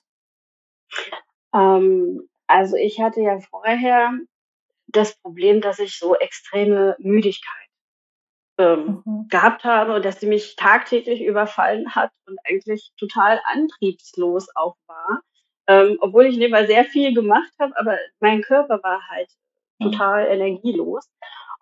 [1.53, 4.13] Ähm, also ich hatte ja vorher
[4.88, 7.66] das Problem, dass ich so extreme Müdigkeit
[8.58, 9.28] ähm, mhm.
[9.30, 15.22] gehabt habe und dass sie mich tagtäglich überfallen hat und eigentlich total antriebslos auch war.
[15.68, 19.30] Ähm, obwohl ich nebenbei sehr viel gemacht habe, aber mein Körper war halt
[19.80, 19.91] mhm.
[19.91, 21.10] total energielos.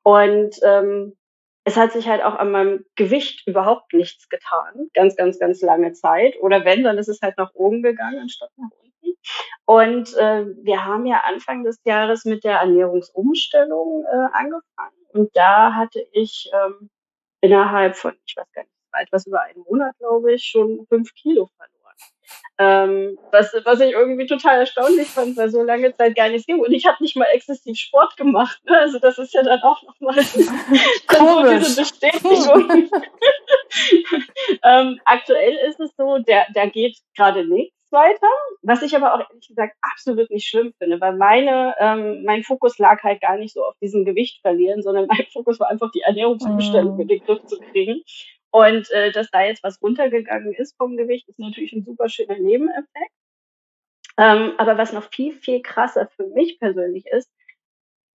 [0.04, 1.16] Und ähm,
[1.64, 5.94] es hat sich halt auch an meinem Gewicht überhaupt nichts getan, ganz, ganz, ganz lange
[5.94, 6.36] Zeit.
[6.40, 9.18] Oder wenn, dann ist es halt nach oben gegangen anstatt nach unten.
[9.66, 14.95] Und äh, wir haben ja Anfang des Jahres mit der Ernährungsumstellung äh, angefangen.
[15.16, 16.90] Und da hatte ich ähm,
[17.40, 21.50] innerhalb von, ich weiß gar nicht, etwas über einen Monat, glaube ich, schon fünf Kilo
[21.58, 21.76] verloren.
[22.58, 26.60] Ähm, was, was ich irgendwie total erstaunlich fand, weil so lange Zeit gar nichts ging.
[26.60, 28.60] Und ich habe nicht mal exzessiv Sport gemacht.
[28.66, 28.78] Ne?
[28.78, 32.90] Also das ist ja dann auch nochmal so diese Bestätigung.
[34.64, 38.28] ähm, aktuell ist es so, der, da geht gerade nichts weiter,
[38.62, 42.78] was ich aber auch ehrlich gesagt absolut nicht schlimm finde, weil meine, ähm, mein Fokus
[42.78, 46.02] lag halt gar nicht so auf diesem Gewicht verlieren, sondern mein Fokus war einfach die
[46.02, 47.02] Ernährungsumstellung mm.
[47.02, 48.04] in den Griff zu kriegen.
[48.52, 52.38] Und äh, dass da jetzt was runtergegangen ist vom Gewicht, ist natürlich ein super schöner
[52.38, 53.12] Nebeneffekt.
[54.18, 57.30] Ähm, aber was noch viel, viel krasser für mich persönlich ist,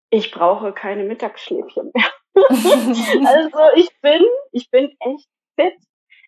[0.10, 2.12] ich brauche keine Mittagsschläfchen mehr.
[2.36, 5.28] also ich bin, ich bin echt
[5.60, 5.74] fit.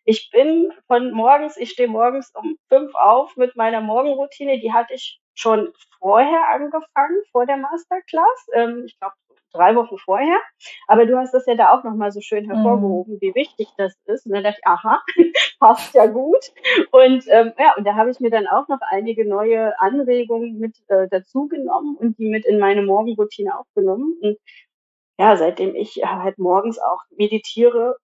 [0.10, 4.60] Ich bin von morgens, ich stehe morgens um fünf auf mit meiner Morgenroutine.
[4.60, 8.48] Die hatte ich schon vorher angefangen, vor der Masterclass.
[8.56, 9.14] Ähm, ich glaube,
[9.54, 10.40] drei Wochen vorher.
[10.88, 13.22] Aber du hast das ja da auch nochmal so schön hervorgehoben, mhm.
[13.22, 14.26] wie wichtig das ist.
[14.26, 15.00] Und dann dachte ich, aha,
[15.60, 16.44] passt ja gut.
[16.90, 20.76] Und ähm, ja, und da habe ich mir dann auch noch einige neue Anregungen mit
[20.88, 24.18] äh, dazu genommen und die mit in meine Morgenroutine aufgenommen.
[24.22, 24.40] Und
[25.20, 27.98] ja, seitdem ich halt morgens auch meditiere,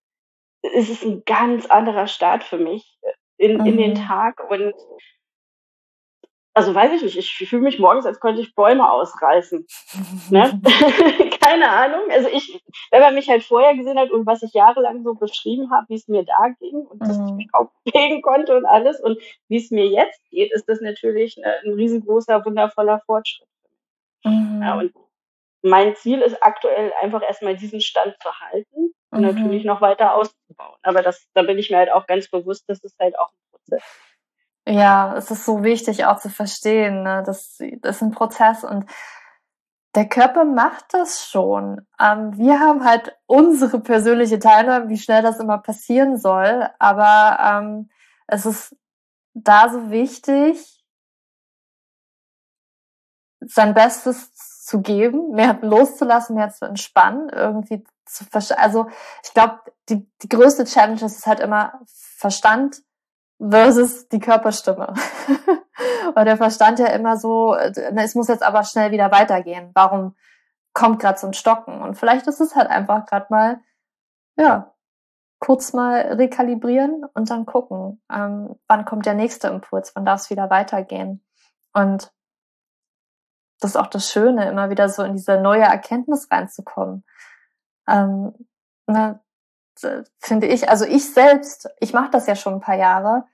[0.74, 2.98] ist es ein ganz anderer Start für mich
[3.36, 3.66] in, mhm.
[3.66, 4.06] in den mhm.
[4.06, 4.50] Tag.
[4.50, 4.74] Und
[6.54, 9.66] also weiß ich nicht, ich fühle mich morgens, als könnte ich Bäume ausreißen.
[10.30, 10.60] ne?
[11.40, 12.10] Keine Ahnung.
[12.10, 15.70] Also ich, wenn man mich halt vorher gesehen hat und was ich jahrelang so beschrieben
[15.70, 17.06] habe, wie es mir da ging und mhm.
[17.06, 20.66] dass ich mich auch bewegen konnte und alles und wie es mir jetzt geht, ist
[20.66, 23.48] das natürlich äh, ein riesengroßer, wundervoller Fortschritt.
[24.24, 24.62] Mhm.
[24.62, 24.94] Ja, und
[25.60, 29.26] mein Ziel ist aktuell einfach erstmal diesen Stand zu halten und mhm.
[29.26, 30.78] natürlich noch weiter auszubauen.
[30.82, 33.50] Aber das, da bin ich mir halt auch ganz bewusst, dass es halt auch ein
[33.50, 34.06] Prozess ist.
[34.68, 37.22] Ja, es ist so wichtig auch zu verstehen, ne?
[37.24, 38.90] das, das ist ein Prozess und
[39.94, 41.86] der Körper macht das schon.
[42.00, 47.90] Ähm, wir haben halt unsere persönliche Teilnahme, wie schnell das immer passieren soll, aber ähm,
[48.26, 48.76] es ist
[49.34, 50.84] da so wichtig,
[53.40, 54.34] sein Bestes
[54.64, 58.58] zu geben, mehr loszulassen, mehr zu entspannen, irgendwie zu verstehen.
[58.58, 58.88] Also
[59.22, 62.82] ich glaube, die, die größte Challenge ist halt immer Verstand
[63.38, 64.94] versus die Körperstimme.
[66.14, 69.70] Weil der Verstand ja immer so, es muss jetzt aber schnell wieder weitergehen.
[69.74, 70.16] Warum
[70.72, 71.82] kommt gerade ein Stocken?
[71.82, 73.60] Und vielleicht ist es halt einfach gerade mal,
[74.36, 74.72] ja,
[75.38, 80.30] kurz mal rekalibrieren und dann gucken, ähm, wann kommt der nächste Impuls, wann darf es
[80.30, 81.22] wieder weitergehen.
[81.74, 82.10] Und
[83.60, 87.04] das ist auch das Schöne, immer wieder so in diese neue Erkenntnis reinzukommen.
[87.88, 88.34] Ähm,
[88.86, 89.20] ne,
[90.18, 93.24] finde ich, also ich selbst, ich mache das ja schon ein paar Jahre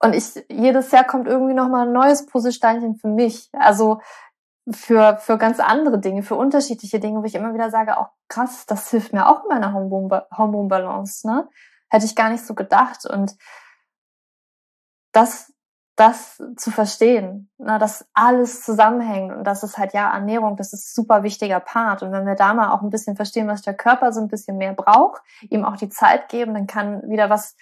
[0.00, 3.48] und ich jedes Jahr kommt irgendwie noch mal ein neues Puzzlesteinchen für mich.
[3.52, 4.00] Also
[4.70, 8.66] für für ganz andere Dinge, für unterschiedliche Dinge, wo ich immer wieder sage, auch krass,
[8.66, 11.48] das hilft mir auch in meiner Hormonbalance, ne?
[11.88, 13.36] Hätte ich gar nicht so gedacht und
[15.12, 15.52] das
[15.96, 20.86] das zu verstehen, na, dass alles zusammenhängt und das ist halt ja Ernährung, das ist
[20.86, 22.02] ein super wichtiger Part.
[22.02, 24.56] Und wenn wir da mal auch ein bisschen verstehen, was der Körper so ein bisschen
[24.56, 25.20] mehr braucht,
[25.50, 27.56] ihm auch die Zeit geben, dann kann wieder was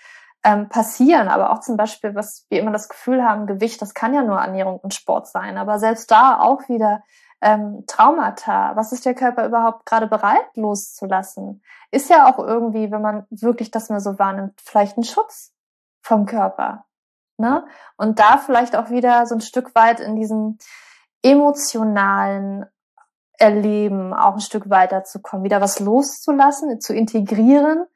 [0.44, 1.28] ähm, passieren.
[1.28, 4.38] Aber auch zum Beispiel, was wir immer das Gefühl haben, Gewicht, das kann ja nur
[4.38, 5.58] Ernährung und Sport sein.
[5.58, 7.02] Aber selbst da auch wieder
[7.40, 8.76] ähm, Traumata.
[8.76, 11.62] Was ist der Körper überhaupt gerade bereit loszulassen?
[11.90, 15.52] Ist ja auch irgendwie, wenn man wirklich das mal so wahrnimmt, vielleicht ein Schutz
[16.02, 16.84] vom Körper.
[17.40, 17.64] Ne?
[17.96, 20.58] Und da vielleicht auch wieder so ein Stück weit in diesem
[21.22, 22.66] emotionalen
[23.38, 27.86] Erleben auch ein Stück weiter zu kommen, wieder was loszulassen, zu integrieren.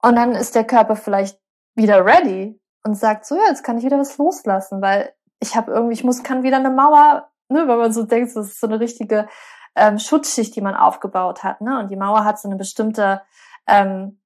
[0.00, 1.38] Und dann ist der Körper vielleicht
[1.74, 5.70] wieder ready und sagt so, ja, jetzt kann ich wieder was loslassen, weil ich habe
[5.70, 8.66] irgendwie, ich muss, kann wieder eine Mauer, ne, wenn man so denkt, das ist so
[8.66, 9.28] eine richtige
[9.76, 11.78] ähm, Schutzschicht, die man aufgebaut hat, ne?
[11.78, 13.20] Und die Mauer hat so eine bestimmte
[13.66, 14.18] ähm,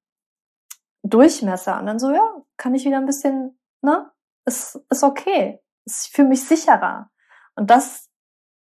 [1.03, 1.81] Durchmesser.
[1.81, 4.12] Und dann so, ja, kann ich wieder ein bisschen, ne?
[4.45, 5.61] Ist, ist okay.
[5.85, 7.11] Ich fühle mich sicherer.
[7.55, 8.09] Und das,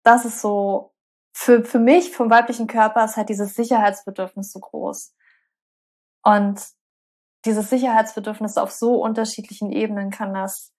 [0.03, 0.93] das ist so,
[1.33, 5.15] für, für mich, vom weiblichen Körper, ist halt dieses Sicherheitsbedürfnis so groß.
[6.23, 6.61] Und
[7.45, 10.73] dieses Sicherheitsbedürfnis auf so unterschiedlichen Ebenen kann das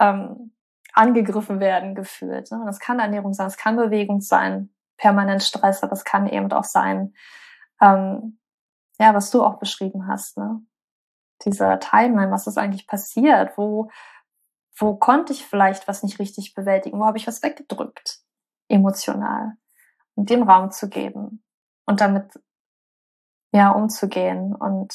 [0.00, 0.52] ähm,
[0.92, 2.50] angegriffen werden, gefühlt.
[2.50, 2.60] Ne?
[2.60, 6.50] Und das kann Ernährung sein, es kann Bewegung sein, permanent Stress, aber es kann eben
[6.52, 7.14] auch sein,
[7.80, 8.38] ähm,
[8.98, 10.60] ja, was du auch beschrieben hast, ne?
[11.44, 13.58] Dieser Timeline, was ist eigentlich passiert?
[13.58, 13.90] Wo,
[14.76, 16.98] wo konnte ich vielleicht was nicht richtig bewältigen?
[16.98, 18.18] Wo habe ich was weggedrückt?
[18.68, 19.52] Emotional.
[20.14, 21.42] Und dem Raum zu geben
[21.86, 22.32] und damit
[23.52, 24.92] ja umzugehen und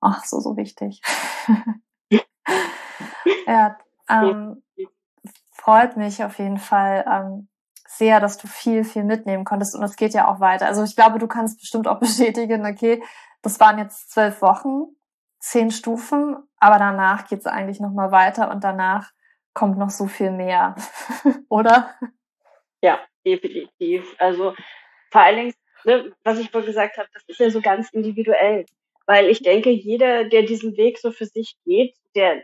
[0.00, 1.00] ach, so, so wichtig.
[3.46, 3.78] ja,
[4.08, 4.62] ähm,
[5.52, 7.48] freut mich auf jeden Fall ähm,
[7.88, 10.66] sehr, dass du viel, viel mitnehmen konntest und es geht ja auch weiter.
[10.66, 13.02] Also ich glaube, du kannst bestimmt auch bestätigen, okay,
[13.42, 14.96] das waren jetzt zwölf Wochen,
[15.38, 19.10] zehn Stufen, aber danach geht es eigentlich nochmal weiter und danach
[19.54, 20.76] kommt noch so viel mehr,
[21.48, 21.94] oder?
[22.82, 24.14] Ja, definitiv.
[24.18, 24.54] Also
[25.10, 28.66] vor allen Dingen, ne, was ich vorhin gesagt habe, das ist ja so ganz individuell.
[29.06, 32.42] Weil ich denke, jeder, der diesen Weg so für sich geht, der,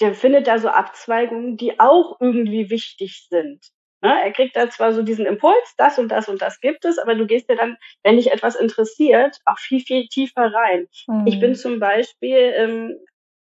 [0.00, 3.60] der findet da so Abzweigungen, die auch irgendwie wichtig sind.
[4.02, 4.22] Ne?
[4.22, 7.14] Er kriegt da zwar so diesen Impuls, das und das und das gibt es, aber
[7.14, 10.88] du gehst ja dann, wenn dich etwas interessiert, auch viel, viel tiefer rein.
[11.06, 11.26] Mhm.
[11.26, 12.98] Ich bin zum Beispiel ähm,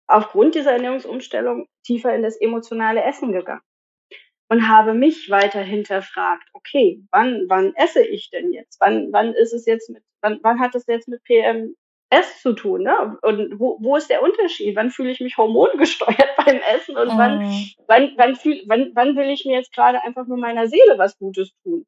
[0.08, 3.62] aufgrund dieser Ernährungsumstellung tiefer in das emotionale Essen gegangen
[4.49, 8.80] und habe mich weiter hinterfragt, okay, wann, wann esse ich denn jetzt?
[8.80, 11.76] Wann, wann ist es jetzt mit, wann, wann hat es jetzt mit PM,
[12.14, 12.84] Ess zu tun.
[12.84, 13.18] Ne?
[13.22, 14.76] Und wo, wo ist der Unterschied?
[14.76, 17.70] Wann fühle ich mich hormongesteuert beim Essen und wann, mhm.
[17.88, 21.18] wann, wann, fühl, wann, wann will ich mir jetzt gerade einfach nur meiner Seele was
[21.18, 21.86] Gutes tun?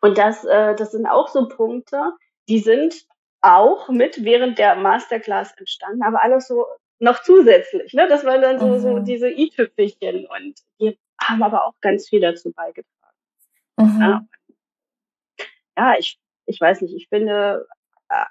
[0.00, 2.12] Und das, äh, das sind auch so Punkte,
[2.48, 3.04] die sind
[3.42, 6.66] auch mit während der Masterclass entstanden, aber alles so
[6.98, 7.92] noch zusätzlich.
[7.94, 8.06] Ne?
[8.08, 8.78] Das waren dann so, mhm.
[8.78, 13.16] so diese i-Tüpfelchen und die haben aber auch ganz viel dazu beigetragen.
[13.76, 14.00] Mhm.
[14.00, 14.26] Ja.
[15.76, 17.66] ja, ich, ich weiß nicht, ich finde,
[18.08, 18.24] äh,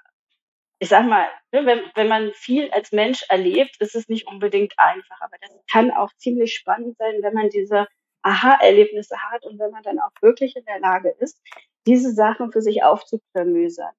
[0.82, 4.72] ich sag mal, ne, wenn, wenn man viel als Mensch erlebt, ist es nicht unbedingt
[4.78, 5.20] einfach.
[5.20, 7.86] Aber das kann auch ziemlich spannend sein, wenn man diese
[8.22, 11.38] Aha-Erlebnisse hat und wenn man dann auch wirklich in der Lage ist,
[11.86, 13.92] diese Sachen für sich aufzuklamüsern.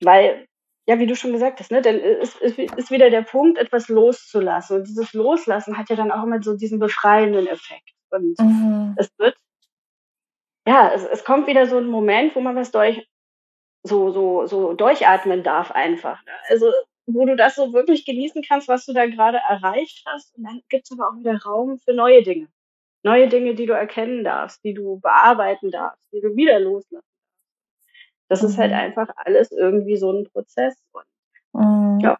[0.00, 0.46] Weil,
[0.86, 3.88] ja, wie du schon gesagt hast, ne, dann ist, ist, ist wieder der Punkt, etwas
[3.88, 4.78] loszulassen.
[4.78, 7.92] Und dieses Loslassen hat ja dann auch immer so diesen befreienden Effekt.
[8.10, 8.94] Und mhm.
[8.96, 9.36] es wird,
[10.66, 13.06] ja, es, es kommt wieder so ein Moment, wo man was durch,
[13.84, 16.24] so, so, so durchatmen darf einfach.
[16.24, 16.32] Ne?
[16.48, 16.72] Also,
[17.06, 20.34] wo du das so wirklich genießen kannst, was du da gerade erreicht hast.
[20.36, 22.48] Und dann gibt es aber auch wieder Raum für neue Dinge.
[23.02, 28.28] Neue Dinge, die du erkennen darfst, die du bearbeiten darfst, die du wieder loslassen darfst.
[28.28, 28.48] Das mhm.
[28.48, 28.78] ist halt mhm.
[28.78, 30.82] einfach alles irgendwie so ein Prozess.
[30.92, 31.04] Und,
[31.52, 32.00] mhm.
[32.00, 32.18] Ja.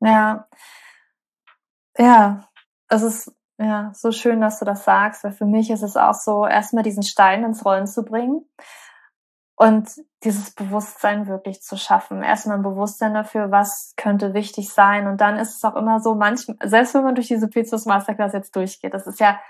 [0.00, 0.48] Ja.
[1.98, 2.48] Ja.
[2.88, 6.14] Es ist ja so schön, dass du das sagst, weil für mich ist es auch
[6.14, 8.46] so, erstmal diesen Stein ins Rollen zu bringen
[9.58, 9.88] und
[10.22, 12.22] dieses Bewusstsein wirklich zu schaffen.
[12.22, 15.08] Erstmal ein Bewusstsein dafür, was könnte wichtig sein.
[15.08, 18.32] Und dann ist es auch immer so, manchmal, selbst wenn man durch diese Plexus Masterclass
[18.32, 19.40] jetzt durchgeht, das ist ja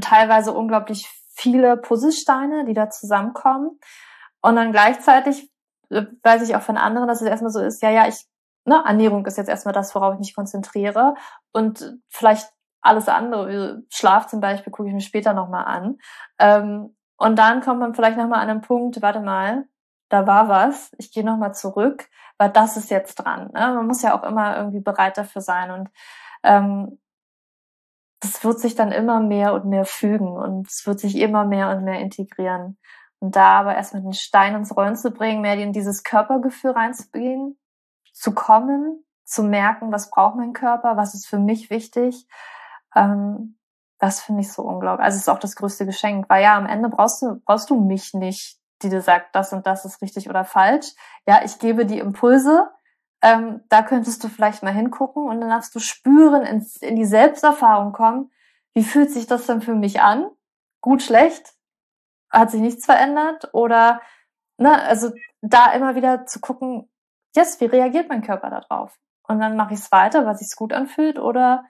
[0.00, 3.78] teilweise unglaublich viele Puzzlesteine, die da zusammenkommen.
[4.40, 5.50] Und dann gleichzeitig
[5.90, 8.24] äh, weiß ich auch von anderen, dass es erstmal so ist, ja, ja, ich,
[8.64, 11.16] ne, Ernährung ist jetzt erstmal das, worauf ich mich konzentriere.
[11.52, 12.48] Und vielleicht
[12.80, 15.98] alles andere, Schlaf zum Beispiel, gucke ich mir später nochmal an.
[16.38, 19.68] Ähm, und dann kommt man vielleicht nochmal an einen Punkt, warte mal,
[20.08, 23.50] da war was, ich gehe nochmal zurück, weil das ist jetzt dran.
[23.52, 23.74] Ne?
[23.74, 25.70] Man muss ja auch immer irgendwie bereit dafür sein.
[25.70, 25.88] Und
[26.42, 27.00] ähm,
[28.18, 31.70] das wird sich dann immer mehr und mehr fügen und es wird sich immer mehr
[31.70, 32.76] und mehr integrieren.
[33.20, 37.56] Und da aber erstmal den Stein ins Rollen zu bringen, mehr in dieses Körpergefühl reinzugehen,
[38.12, 42.26] zu kommen, zu merken, was braucht mein Körper, was ist für mich wichtig,
[42.96, 43.58] ähm,
[44.02, 45.04] das finde ich so unglaublich.
[45.04, 47.80] Also es ist auch das größte Geschenk, weil ja, am Ende brauchst du, brauchst du
[47.80, 50.88] mich nicht, die dir sagt, das und das ist richtig oder falsch.
[51.24, 52.68] Ja, ich gebe die Impulse.
[53.22, 57.04] Ähm, da könntest du vielleicht mal hingucken und dann darfst du spüren, ins, in die
[57.04, 58.32] Selbsterfahrung kommen.
[58.74, 60.28] Wie fühlt sich das denn für mich an?
[60.80, 61.54] Gut, schlecht?
[62.28, 63.50] Hat sich nichts verändert?
[63.52, 64.00] Oder,
[64.56, 66.90] ne, also da immer wieder zu gucken,
[67.36, 68.98] yes, wie reagiert mein Körper darauf?
[69.28, 71.64] Und dann mache ich es weiter, was sich gut anfühlt, oder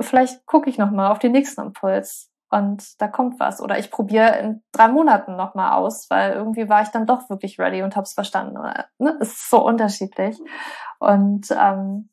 [0.00, 3.60] vielleicht gucke ich noch mal auf den nächsten Impuls und da kommt was.
[3.60, 7.28] Oder ich probiere in drei Monaten noch mal aus, weil irgendwie war ich dann doch
[7.30, 8.58] wirklich ready und habe es verstanden.
[8.98, 9.18] Ne?
[9.20, 10.38] Es ist so unterschiedlich.
[10.98, 12.10] Und ähm,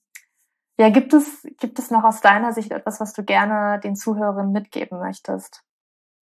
[0.77, 4.51] Ja, gibt es, gibt es noch aus deiner Sicht etwas, was du gerne den Zuhörern
[4.51, 5.63] mitgeben möchtest?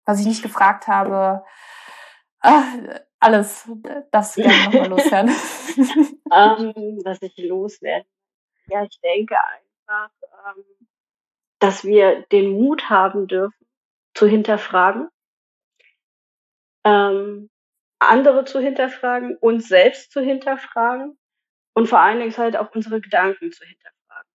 [0.06, 1.44] Was ich nicht gefragt habe,
[2.40, 2.64] ach,
[3.20, 3.70] alles,
[4.10, 5.30] das gerne nochmal loswerden.
[5.76, 5.84] um,
[6.32, 8.06] ähm, was ich loswerde.
[8.66, 10.10] Ja, ich denke einfach,
[10.56, 10.64] ähm,
[11.60, 13.66] dass wir den Mut haben dürfen,
[14.14, 15.08] zu hinterfragen,
[16.84, 17.48] ähm,
[18.00, 21.18] andere zu hinterfragen, uns selbst zu hinterfragen
[21.74, 24.30] und vor allen Dingen halt auch unsere Gedanken zu hinterfragen.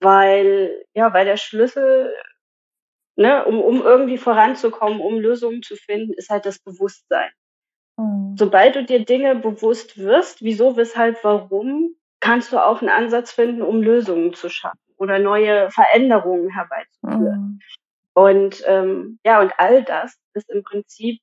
[0.00, 2.14] Weil, ja, weil der Schlüssel,
[3.16, 7.30] ne, um, um irgendwie voranzukommen, um Lösungen zu finden, ist halt das Bewusstsein.
[7.96, 8.36] Mhm.
[8.38, 13.62] Sobald du dir Dinge bewusst wirst, wieso, weshalb, warum, kannst du auch einen Ansatz finden,
[13.62, 17.40] um Lösungen zu schaffen oder neue Veränderungen herbeizuführen.
[17.40, 17.60] Mhm.
[18.14, 21.20] Und ähm, ja, und all das ist im Prinzip,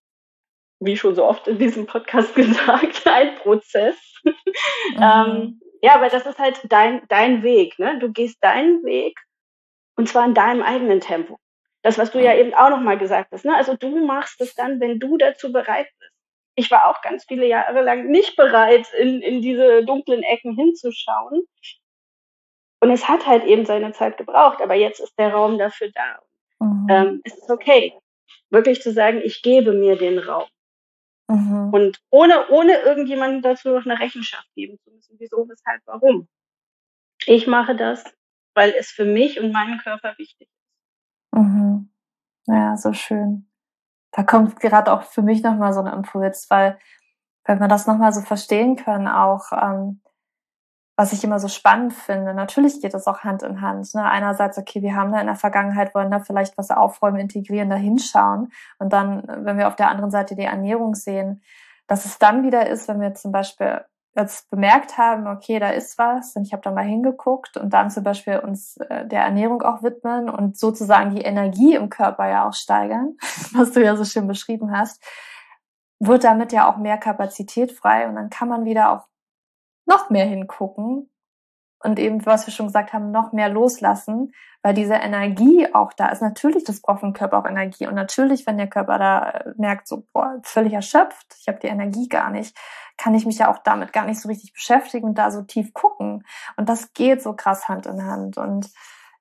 [0.80, 3.96] wie schon so oft in diesem Podcast gesagt, ein Prozess.
[4.24, 4.34] Mhm.
[5.02, 7.78] ähm, ja, aber das ist halt dein, dein Weg.
[7.78, 8.00] Ne?
[8.00, 9.18] Du gehst deinen Weg
[9.96, 11.38] und zwar in deinem eigenen Tempo.
[11.84, 13.46] Das, was du ja eben auch nochmal gesagt hast.
[13.46, 13.56] Ne?
[13.56, 16.12] Also du machst es dann, wenn du dazu bereit bist.
[16.56, 21.44] Ich war auch ganz viele Jahre lang nicht bereit, in, in diese dunklen Ecken hinzuschauen.
[22.80, 26.20] Und es hat halt eben seine Zeit gebraucht, aber jetzt ist der Raum dafür da.
[26.66, 26.88] Mhm.
[26.90, 27.94] Ähm, es ist okay,
[28.50, 30.48] wirklich zu sagen, ich gebe mir den Raum.
[31.28, 31.70] Mhm.
[31.74, 36.28] Und ohne, ohne irgendjemandem dazu noch eine Rechenschaft geben zu müssen, wieso, weshalb, warum.
[37.26, 38.04] Ich mache das,
[38.54, 41.38] weil es für mich und meinen Körper wichtig ist.
[41.38, 41.90] Mhm.
[42.46, 43.50] Ja, so schön.
[44.12, 46.80] Da kommt gerade auch für mich nochmal so ein Impuls, weil
[47.44, 50.02] wenn wir das nochmal so verstehen können, auch ähm,
[50.98, 53.94] was ich immer so spannend finde, natürlich geht das auch Hand in Hand.
[53.94, 54.04] Ne?
[54.04, 57.76] Einerseits, okay, wir haben da in der Vergangenheit, wollen da vielleicht was aufräumen, integrieren, da
[57.76, 58.52] hinschauen.
[58.80, 61.44] Und dann, wenn wir auf der anderen Seite die Ernährung sehen,
[61.86, 63.86] dass es dann wieder ist, wenn wir zum Beispiel
[64.16, 67.92] jetzt bemerkt haben, okay, da ist was und ich habe da mal hingeguckt und dann
[67.92, 72.48] zum Beispiel uns äh, der Ernährung auch widmen und sozusagen die Energie im Körper ja
[72.48, 73.18] auch steigern,
[73.54, 75.04] was du ja so schön beschrieben hast,
[76.00, 79.08] wird damit ja auch mehr Kapazität frei und dann kann man wieder auch
[79.88, 81.10] noch mehr hingucken
[81.80, 84.34] und eben, was wir schon gesagt haben, noch mehr loslassen,
[84.64, 86.22] weil diese Energie auch da ist.
[86.22, 87.88] Natürlich, das braucht ein Körper auch Energie.
[87.88, 91.68] Und natürlich, wenn der Körper da äh, merkt, so, boah, völlig erschöpft, ich habe die
[91.68, 92.58] Energie gar nicht,
[92.98, 95.74] kann ich mich ja auch damit gar nicht so richtig beschäftigen und da so tief
[95.74, 96.26] gucken.
[96.58, 98.38] Und das geht so krass Hand in Hand.
[98.38, 98.72] Und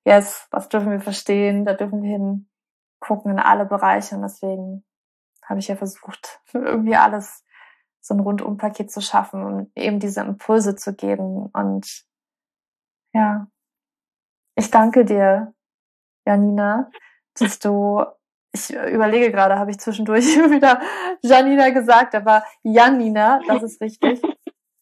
[0.05, 1.67] yes, was dürfen wir verstehen?
[1.67, 4.15] Da dürfen wir hingucken in alle Bereiche.
[4.17, 4.83] Und deswegen
[5.45, 7.45] habe ich ja versucht, irgendwie alles
[8.07, 11.51] so ein Rundumpaket zu schaffen und eben diese Impulse zu geben.
[11.53, 12.05] Und
[13.13, 13.49] ja,
[14.55, 15.53] ich danke dir,
[16.25, 16.89] Janina,
[17.35, 18.05] dass du,
[18.53, 20.81] ich überlege gerade, habe ich zwischendurch wieder
[21.23, 24.23] Janina gesagt, aber Janina, das ist richtig,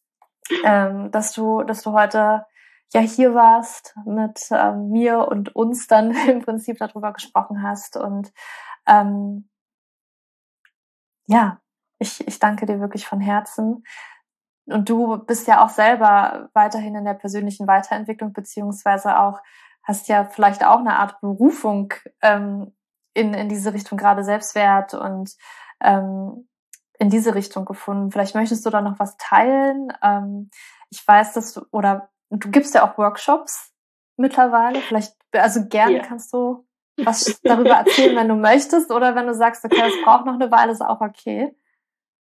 [0.65, 2.45] ähm, dass du, dass du heute
[2.93, 8.33] ja hier warst mit ähm, mir und uns dann im Prinzip darüber gesprochen hast und
[8.87, 9.49] ähm,
[11.27, 11.64] ja,
[12.05, 13.85] ich, ich danke dir wirklich von Herzen.
[14.67, 19.41] Und du bist ja auch selber weiterhin in der persönlichen Weiterentwicklung, beziehungsweise auch
[19.83, 21.93] hast ja vielleicht auch eine Art Berufung
[22.23, 22.75] ähm,
[23.13, 25.35] in, in diese Richtung, gerade Selbstwert und
[25.83, 26.49] ähm,
[26.99, 28.11] in diese Richtung gefunden.
[28.11, 29.93] Vielleicht möchtest du da noch was teilen.
[30.03, 30.51] Ähm,
[30.89, 33.73] ich weiß, dass du, oder du gibst ja auch Workshops
[34.17, 34.81] mittlerweile.
[34.81, 36.07] Vielleicht, also gerne yeah.
[36.07, 40.25] kannst du was darüber erzählen, wenn du möchtest, oder wenn du sagst, okay, es braucht
[40.25, 41.55] noch eine Weile, ist auch okay.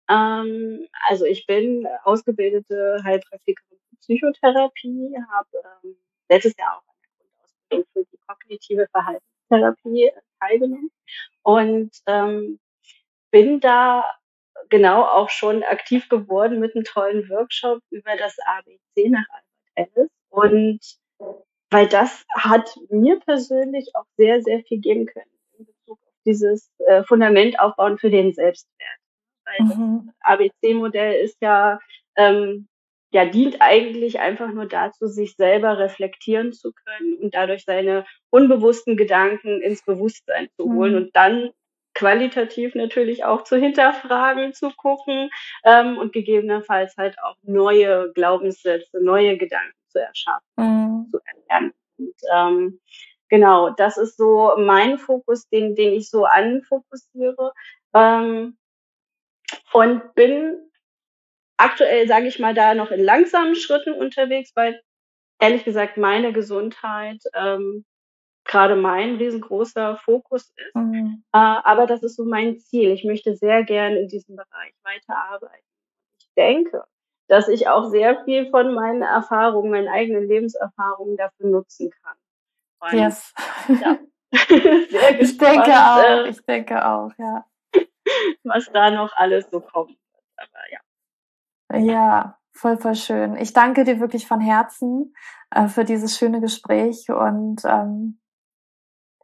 [0.09, 5.49] Ähm, also ich bin ausgebildete Heilpraktikerin für Psychotherapie, habe
[5.83, 5.95] ähm,
[6.29, 10.91] letztes Jahr auch an der Grundausbildung für die kognitive Verhaltenstherapie teilgenommen.
[11.43, 12.59] Und ähm,
[13.31, 14.05] bin da
[14.69, 19.25] genau auch schon aktiv geworden mit einem tollen Workshop über das ABC nach
[19.75, 20.11] Albert Ellis.
[20.29, 20.79] Und
[21.71, 26.71] weil das hat mir persönlich auch sehr, sehr viel geben können in Bezug auf dieses
[26.87, 28.99] äh, Fundament aufbauen für den Selbstwert
[29.45, 30.07] weil mhm.
[30.07, 31.79] das ABC-Modell ist ja,
[32.15, 32.67] ähm,
[33.11, 38.97] ja, dient eigentlich einfach nur dazu, sich selber reflektieren zu können und dadurch seine unbewussten
[38.97, 40.97] Gedanken ins Bewusstsein zu holen mhm.
[40.97, 41.51] und dann
[41.95, 45.29] qualitativ natürlich auch zu hinterfragen, zu gucken
[45.63, 51.07] ähm, und gegebenenfalls halt auch neue Glaubenssätze, neue Gedanken zu erschaffen, mhm.
[51.09, 51.73] zu erlernen.
[51.97, 52.79] Und ähm,
[53.29, 57.53] genau, das ist so mein Fokus, den, den ich so anfokussiere.
[57.93, 58.57] Ähm,
[59.75, 60.57] und bin
[61.57, 64.81] aktuell, sage ich mal, da noch in langsamen Schritten unterwegs, weil
[65.41, 67.83] ehrlich gesagt meine Gesundheit ähm,
[68.45, 70.75] gerade mein riesengroßer Fokus ist.
[70.75, 71.23] Mhm.
[71.33, 72.91] Äh, aber das ist so mein Ziel.
[72.91, 75.65] Ich möchte sehr gerne in diesem Bereich weiterarbeiten.
[76.19, 76.85] Ich denke,
[77.27, 82.15] dass ich auch sehr viel von meinen Erfahrungen, meinen eigenen Lebenserfahrungen dafür nutzen kann.
[82.79, 83.33] Und, yes.
[83.67, 83.97] Ja,
[85.19, 87.43] ich denke auch, äh, ich denke auch, ja.
[88.43, 89.97] Was da noch alles so kommt.
[90.37, 90.79] Aber ja.
[91.79, 93.35] Ja, voll, voll schön.
[93.35, 95.13] Ich danke dir wirklich von Herzen
[95.51, 98.19] äh, für dieses schöne Gespräch und ähm,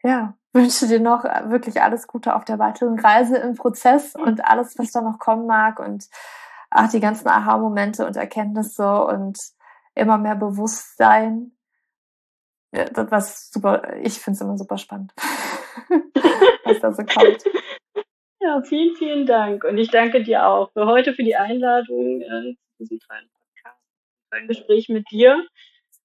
[0.03, 4.43] ja, wünsche dir noch äh, wirklich alles Gute auf der weiteren Reise im Prozess und
[4.43, 6.07] alles, was da noch kommen mag und
[6.69, 9.39] ach, die ganzen Aha-Momente und Erkenntnisse und
[9.93, 11.51] immer mehr Bewusstsein.
[12.73, 15.13] Ja, das war super, ich finde es immer super spannend,
[16.63, 17.43] was da so kommt.
[18.43, 19.63] Ja, vielen, vielen Dank.
[19.63, 23.79] Und ich danke dir auch für heute, für die Einladung äh, zu diesem tollen Podcast,
[24.31, 25.45] ein Gespräch mit dir.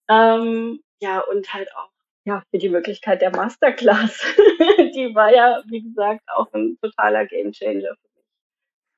[0.08, 1.88] Ähm, ja, und halt auch
[2.26, 4.20] ja, für die Möglichkeit der Masterclass.
[4.94, 8.26] die war ja, wie gesagt, auch ein totaler Gamechanger für mich.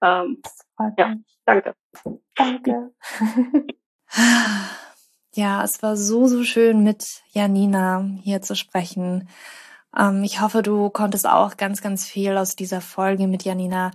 [0.03, 0.43] Ähm,
[0.97, 1.15] ja,
[1.45, 1.75] danke.
[2.35, 2.93] Danke.
[5.35, 9.29] ja, es war so, so schön mit Janina hier zu sprechen.
[9.99, 13.91] Ähm, ich hoffe, du konntest auch ganz, ganz viel aus dieser Folge mit Janina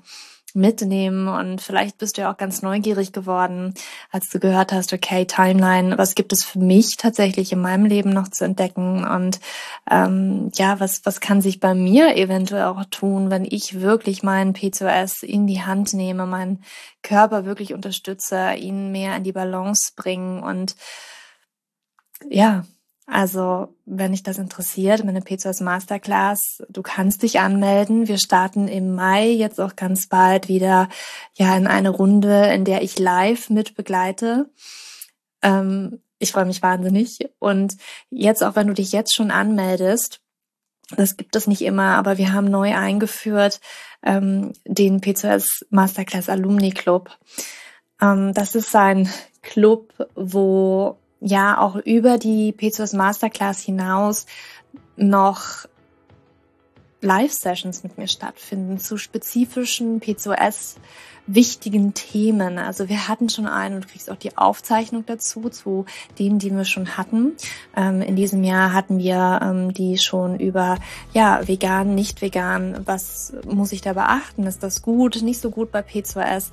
[0.56, 3.74] mitnehmen und vielleicht bist du ja auch ganz neugierig geworden,
[4.12, 8.12] als du gehört hast, okay, Timeline, was gibt es für mich tatsächlich in meinem Leben
[8.12, 9.04] noch zu entdecken?
[9.04, 9.40] Und
[9.90, 14.54] ähm, ja, was, was kann sich bei mir eventuell auch tun, wenn ich wirklich meinen
[14.54, 16.64] PCOS in die Hand nehme, meinen
[17.02, 20.76] Körper wirklich unterstütze, ihn mehr in die Balance bringen und
[22.30, 22.64] ja,
[23.06, 28.08] also, wenn dich das interessiert, meine PCOS Masterclass, du kannst dich anmelden.
[28.08, 30.88] Wir starten im Mai jetzt auch ganz bald wieder
[31.34, 34.50] ja in eine Runde, in der ich live mit begleite.
[35.42, 37.30] Ähm, ich freue mich wahnsinnig.
[37.40, 37.76] Und
[38.10, 40.22] jetzt auch, wenn du dich jetzt schon anmeldest,
[40.96, 43.60] das gibt es nicht immer, aber wir haben neu eingeführt
[44.02, 47.12] ähm, den PCOS Masterclass Alumni Club.
[48.02, 49.10] Ähm, das ist ein
[49.42, 54.26] Club, wo ja auch über die PCOS Masterclass hinaus
[54.98, 55.66] noch
[57.02, 60.76] Live-Sessions mit mir stattfinden zu spezifischen PCOS
[61.26, 62.58] wichtigen Themen.
[62.58, 65.86] Also wir hatten schon einen und du kriegst auch die Aufzeichnung dazu, zu
[66.20, 67.34] denen, die wir schon hatten.
[67.76, 70.78] Ähm, in diesem Jahr hatten wir ähm, die schon über,
[71.14, 72.82] ja, vegan, nicht vegan.
[72.86, 74.46] Was muss ich da beachten?
[74.46, 75.22] Ist das gut?
[75.22, 76.48] Nicht so gut bei P2S?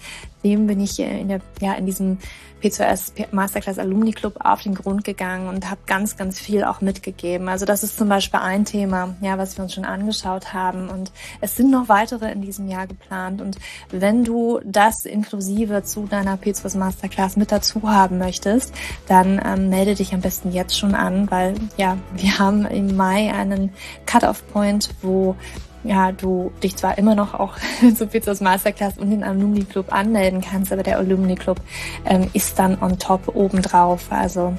[0.45, 2.19] Dem bin ich in der, ja, in diesem
[2.63, 7.49] P2S Masterclass Alumni Club auf den Grund gegangen und habe ganz, ganz viel auch mitgegeben.
[7.49, 10.89] Also das ist zum Beispiel ein Thema, ja, was wir uns schon angeschaut haben.
[10.89, 11.11] Und
[11.41, 13.41] es sind noch weitere in diesem Jahr geplant.
[13.41, 13.57] Und
[13.91, 18.73] wenn du das inklusive zu deiner P2S Masterclass mit dazu haben möchtest,
[19.07, 23.33] dann ähm, melde dich am besten jetzt schon an, weil ja, wir haben im Mai
[23.33, 23.73] einen
[24.07, 25.37] Cut-off-Point, wo
[25.83, 27.57] ja, du dich zwar immer noch auch
[27.97, 31.61] zu Pizzas Masterclass und den Alumni Club anmelden kannst, aber der Alumni Club
[32.05, 34.07] ähm, ist dann on top obendrauf.
[34.11, 34.55] Also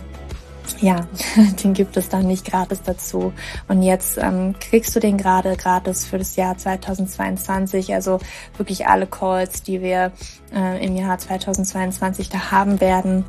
[0.80, 1.08] ja,
[1.64, 3.34] den gibt es dann nicht gratis dazu.
[3.68, 7.94] Und jetzt ähm, kriegst du den gerade gratis für das Jahr 2022.
[7.94, 8.20] Also
[8.58, 10.12] wirklich alle Calls, die wir
[10.54, 13.26] äh, im Jahr 2022 da haben werden.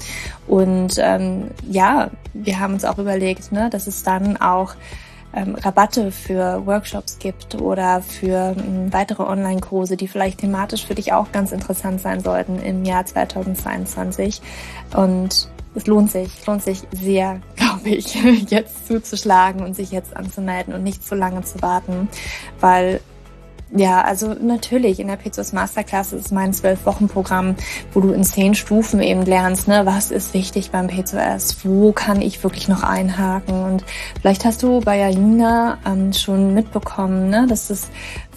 [0.46, 4.74] Und ähm, ja, wir haben uns auch überlegt, ne, dass es dann auch
[5.34, 11.12] ähm, Rabatte für Workshops gibt oder für ähm, weitere Online-Kurse, die vielleicht thematisch für dich
[11.12, 14.42] auch ganz interessant sein sollten im Jahr 2022.
[14.94, 18.14] Und es lohnt sich, lohnt sich sehr, glaube ich,
[18.50, 22.08] jetzt zuzuschlagen und sich jetzt anzumelden und nicht zu lange zu warten,
[22.60, 23.00] weil
[23.74, 27.56] ja, also natürlich, in der Pizzos Masterclass ist mein Zwölf-Wochen-Programm,
[27.94, 32.20] wo du in zehn Stufen eben lernst, ne, was ist wichtig beim PCOS, wo kann
[32.20, 33.64] ich wirklich noch einhaken.
[33.64, 33.84] Und
[34.20, 37.88] vielleicht hast du bei Janina ähm, schon mitbekommen, ne, dass es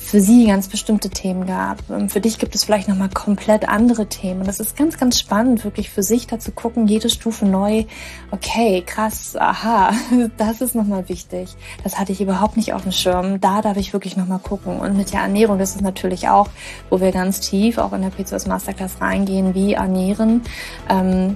[0.06, 1.80] für sie ganz bestimmte Themen gab.
[2.10, 4.42] Für dich gibt es vielleicht nochmal komplett andere Themen.
[4.42, 7.86] Und das ist ganz, ganz spannend, wirklich für sich da zu gucken, jede Stufe neu.
[8.30, 9.92] Okay, krass, aha,
[10.38, 11.56] das ist nochmal wichtig.
[11.84, 13.42] Das hatte ich überhaupt nicht auf dem Schirm.
[13.42, 14.78] Da darf ich wirklich nochmal gucken.
[14.78, 16.50] Und mit der Ernährung, das ist natürlich auch,
[16.92, 20.42] wo wir ganz tief auch in der PCOS Masterclass reingehen, wie ernähren.
[20.88, 21.36] Ähm,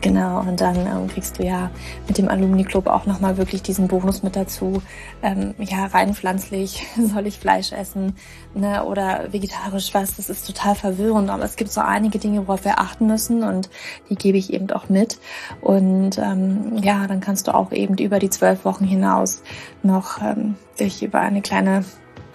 [0.00, 1.70] Genau, und dann ähm, kriegst du ja
[2.06, 4.80] mit dem Alumni Club auch nochmal wirklich diesen Bonus mit dazu.
[5.22, 8.14] Ähm, ja, rein pflanzlich, soll ich Fleisch essen
[8.54, 11.30] ne, oder vegetarisch was, das ist total verwirrend.
[11.30, 13.70] Aber es gibt so einige Dinge, worauf wir achten müssen und
[14.08, 15.18] die gebe ich eben auch mit.
[15.60, 19.42] Und ähm, ja, dann kannst du auch eben über die zwölf Wochen hinaus
[19.82, 21.84] noch ähm, dich über eine kleine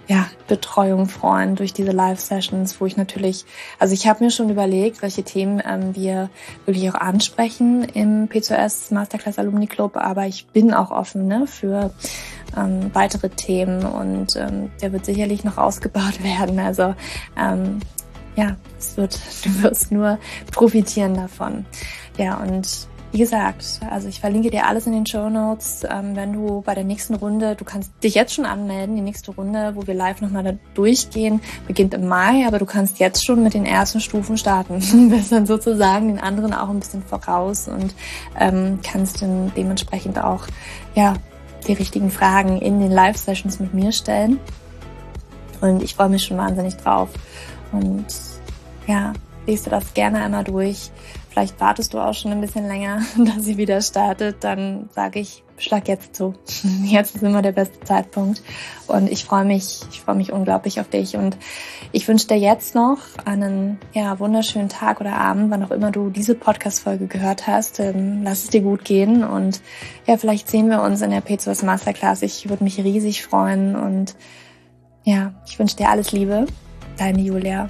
[0.08, 3.46] ja, Betreuung freuen durch diese Live-Sessions, wo ich natürlich,
[3.80, 6.30] also ich habe mir schon überlegt, welche Themen ähm, wir
[6.66, 11.92] wirklich auch ansprechen im P2S Masterclass Alumni Club, aber ich bin auch offen ne, für
[12.58, 16.60] ähm, weitere Themen und ähm, der wird sicherlich noch ausgebaut werden.
[16.60, 16.96] Also
[17.38, 17.80] ähm,
[18.36, 20.20] ja, es wird, du wirst nur
[20.52, 21.66] profitieren davon.
[22.18, 25.84] Ja, und wie gesagt, also ich verlinke dir alles in den Show Notes.
[25.88, 29.30] Ähm, wenn du bei der nächsten Runde, du kannst dich jetzt schon anmelden, die nächste
[29.30, 33.54] Runde, wo wir live nochmal durchgehen, beginnt im Mai, aber du kannst jetzt schon mit
[33.54, 34.82] den ersten Stufen starten.
[35.04, 37.94] Du bist dann sozusagen den anderen auch ein bisschen voraus und
[38.40, 40.48] ähm, kannst dann dementsprechend auch
[40.96, 41.14] ja
[41.68, 44.40] die richtigen Fragen in den Live-Sessions mit mir stellen.
[45.62, 47.10] Und ich freue mich schon wahnsinnig drauf.
[47.72, 48.06] Und
[48.88, 49.14] ja,
[49.66, 50.90] du das gerne einmal durch.
[51.34, 54.44] Vielleicht wartest du auch schon ein bisschen länger, dass sie wieder startet.
[54.44, 56.36] Dann sage ich, schlag jetzt zu.
[56.84, 58.44] Jetzt ist immer der beste Zeitpunkt.
[58.86, 61.16] Und ich freue mich, ich freue mich unglaublich auf dich.
[61.16, 61.38] Und
[61.92, 66.12] ich wünsche dir jetzt noch einen ja, wunderschönen Tag oder Abend, wann auch immer du
[66.12, 67.80] diese Podcast-Folge gehört hast.
[67.80, 69.24] Ähm, lass es dir gut gehen.
[69.24, 69.62] Und
[70.06, 72.22] ja, vielleicht sehen wir uns in der P2S Masterclass.
[72.22, 73.76] Ich würde mich riesig freuen.
[73.76, 74.16] Und
[75.04, 76.46] ja, ich wünsche dir alles Liebe.
[76.98, 77.70] Deine Julia.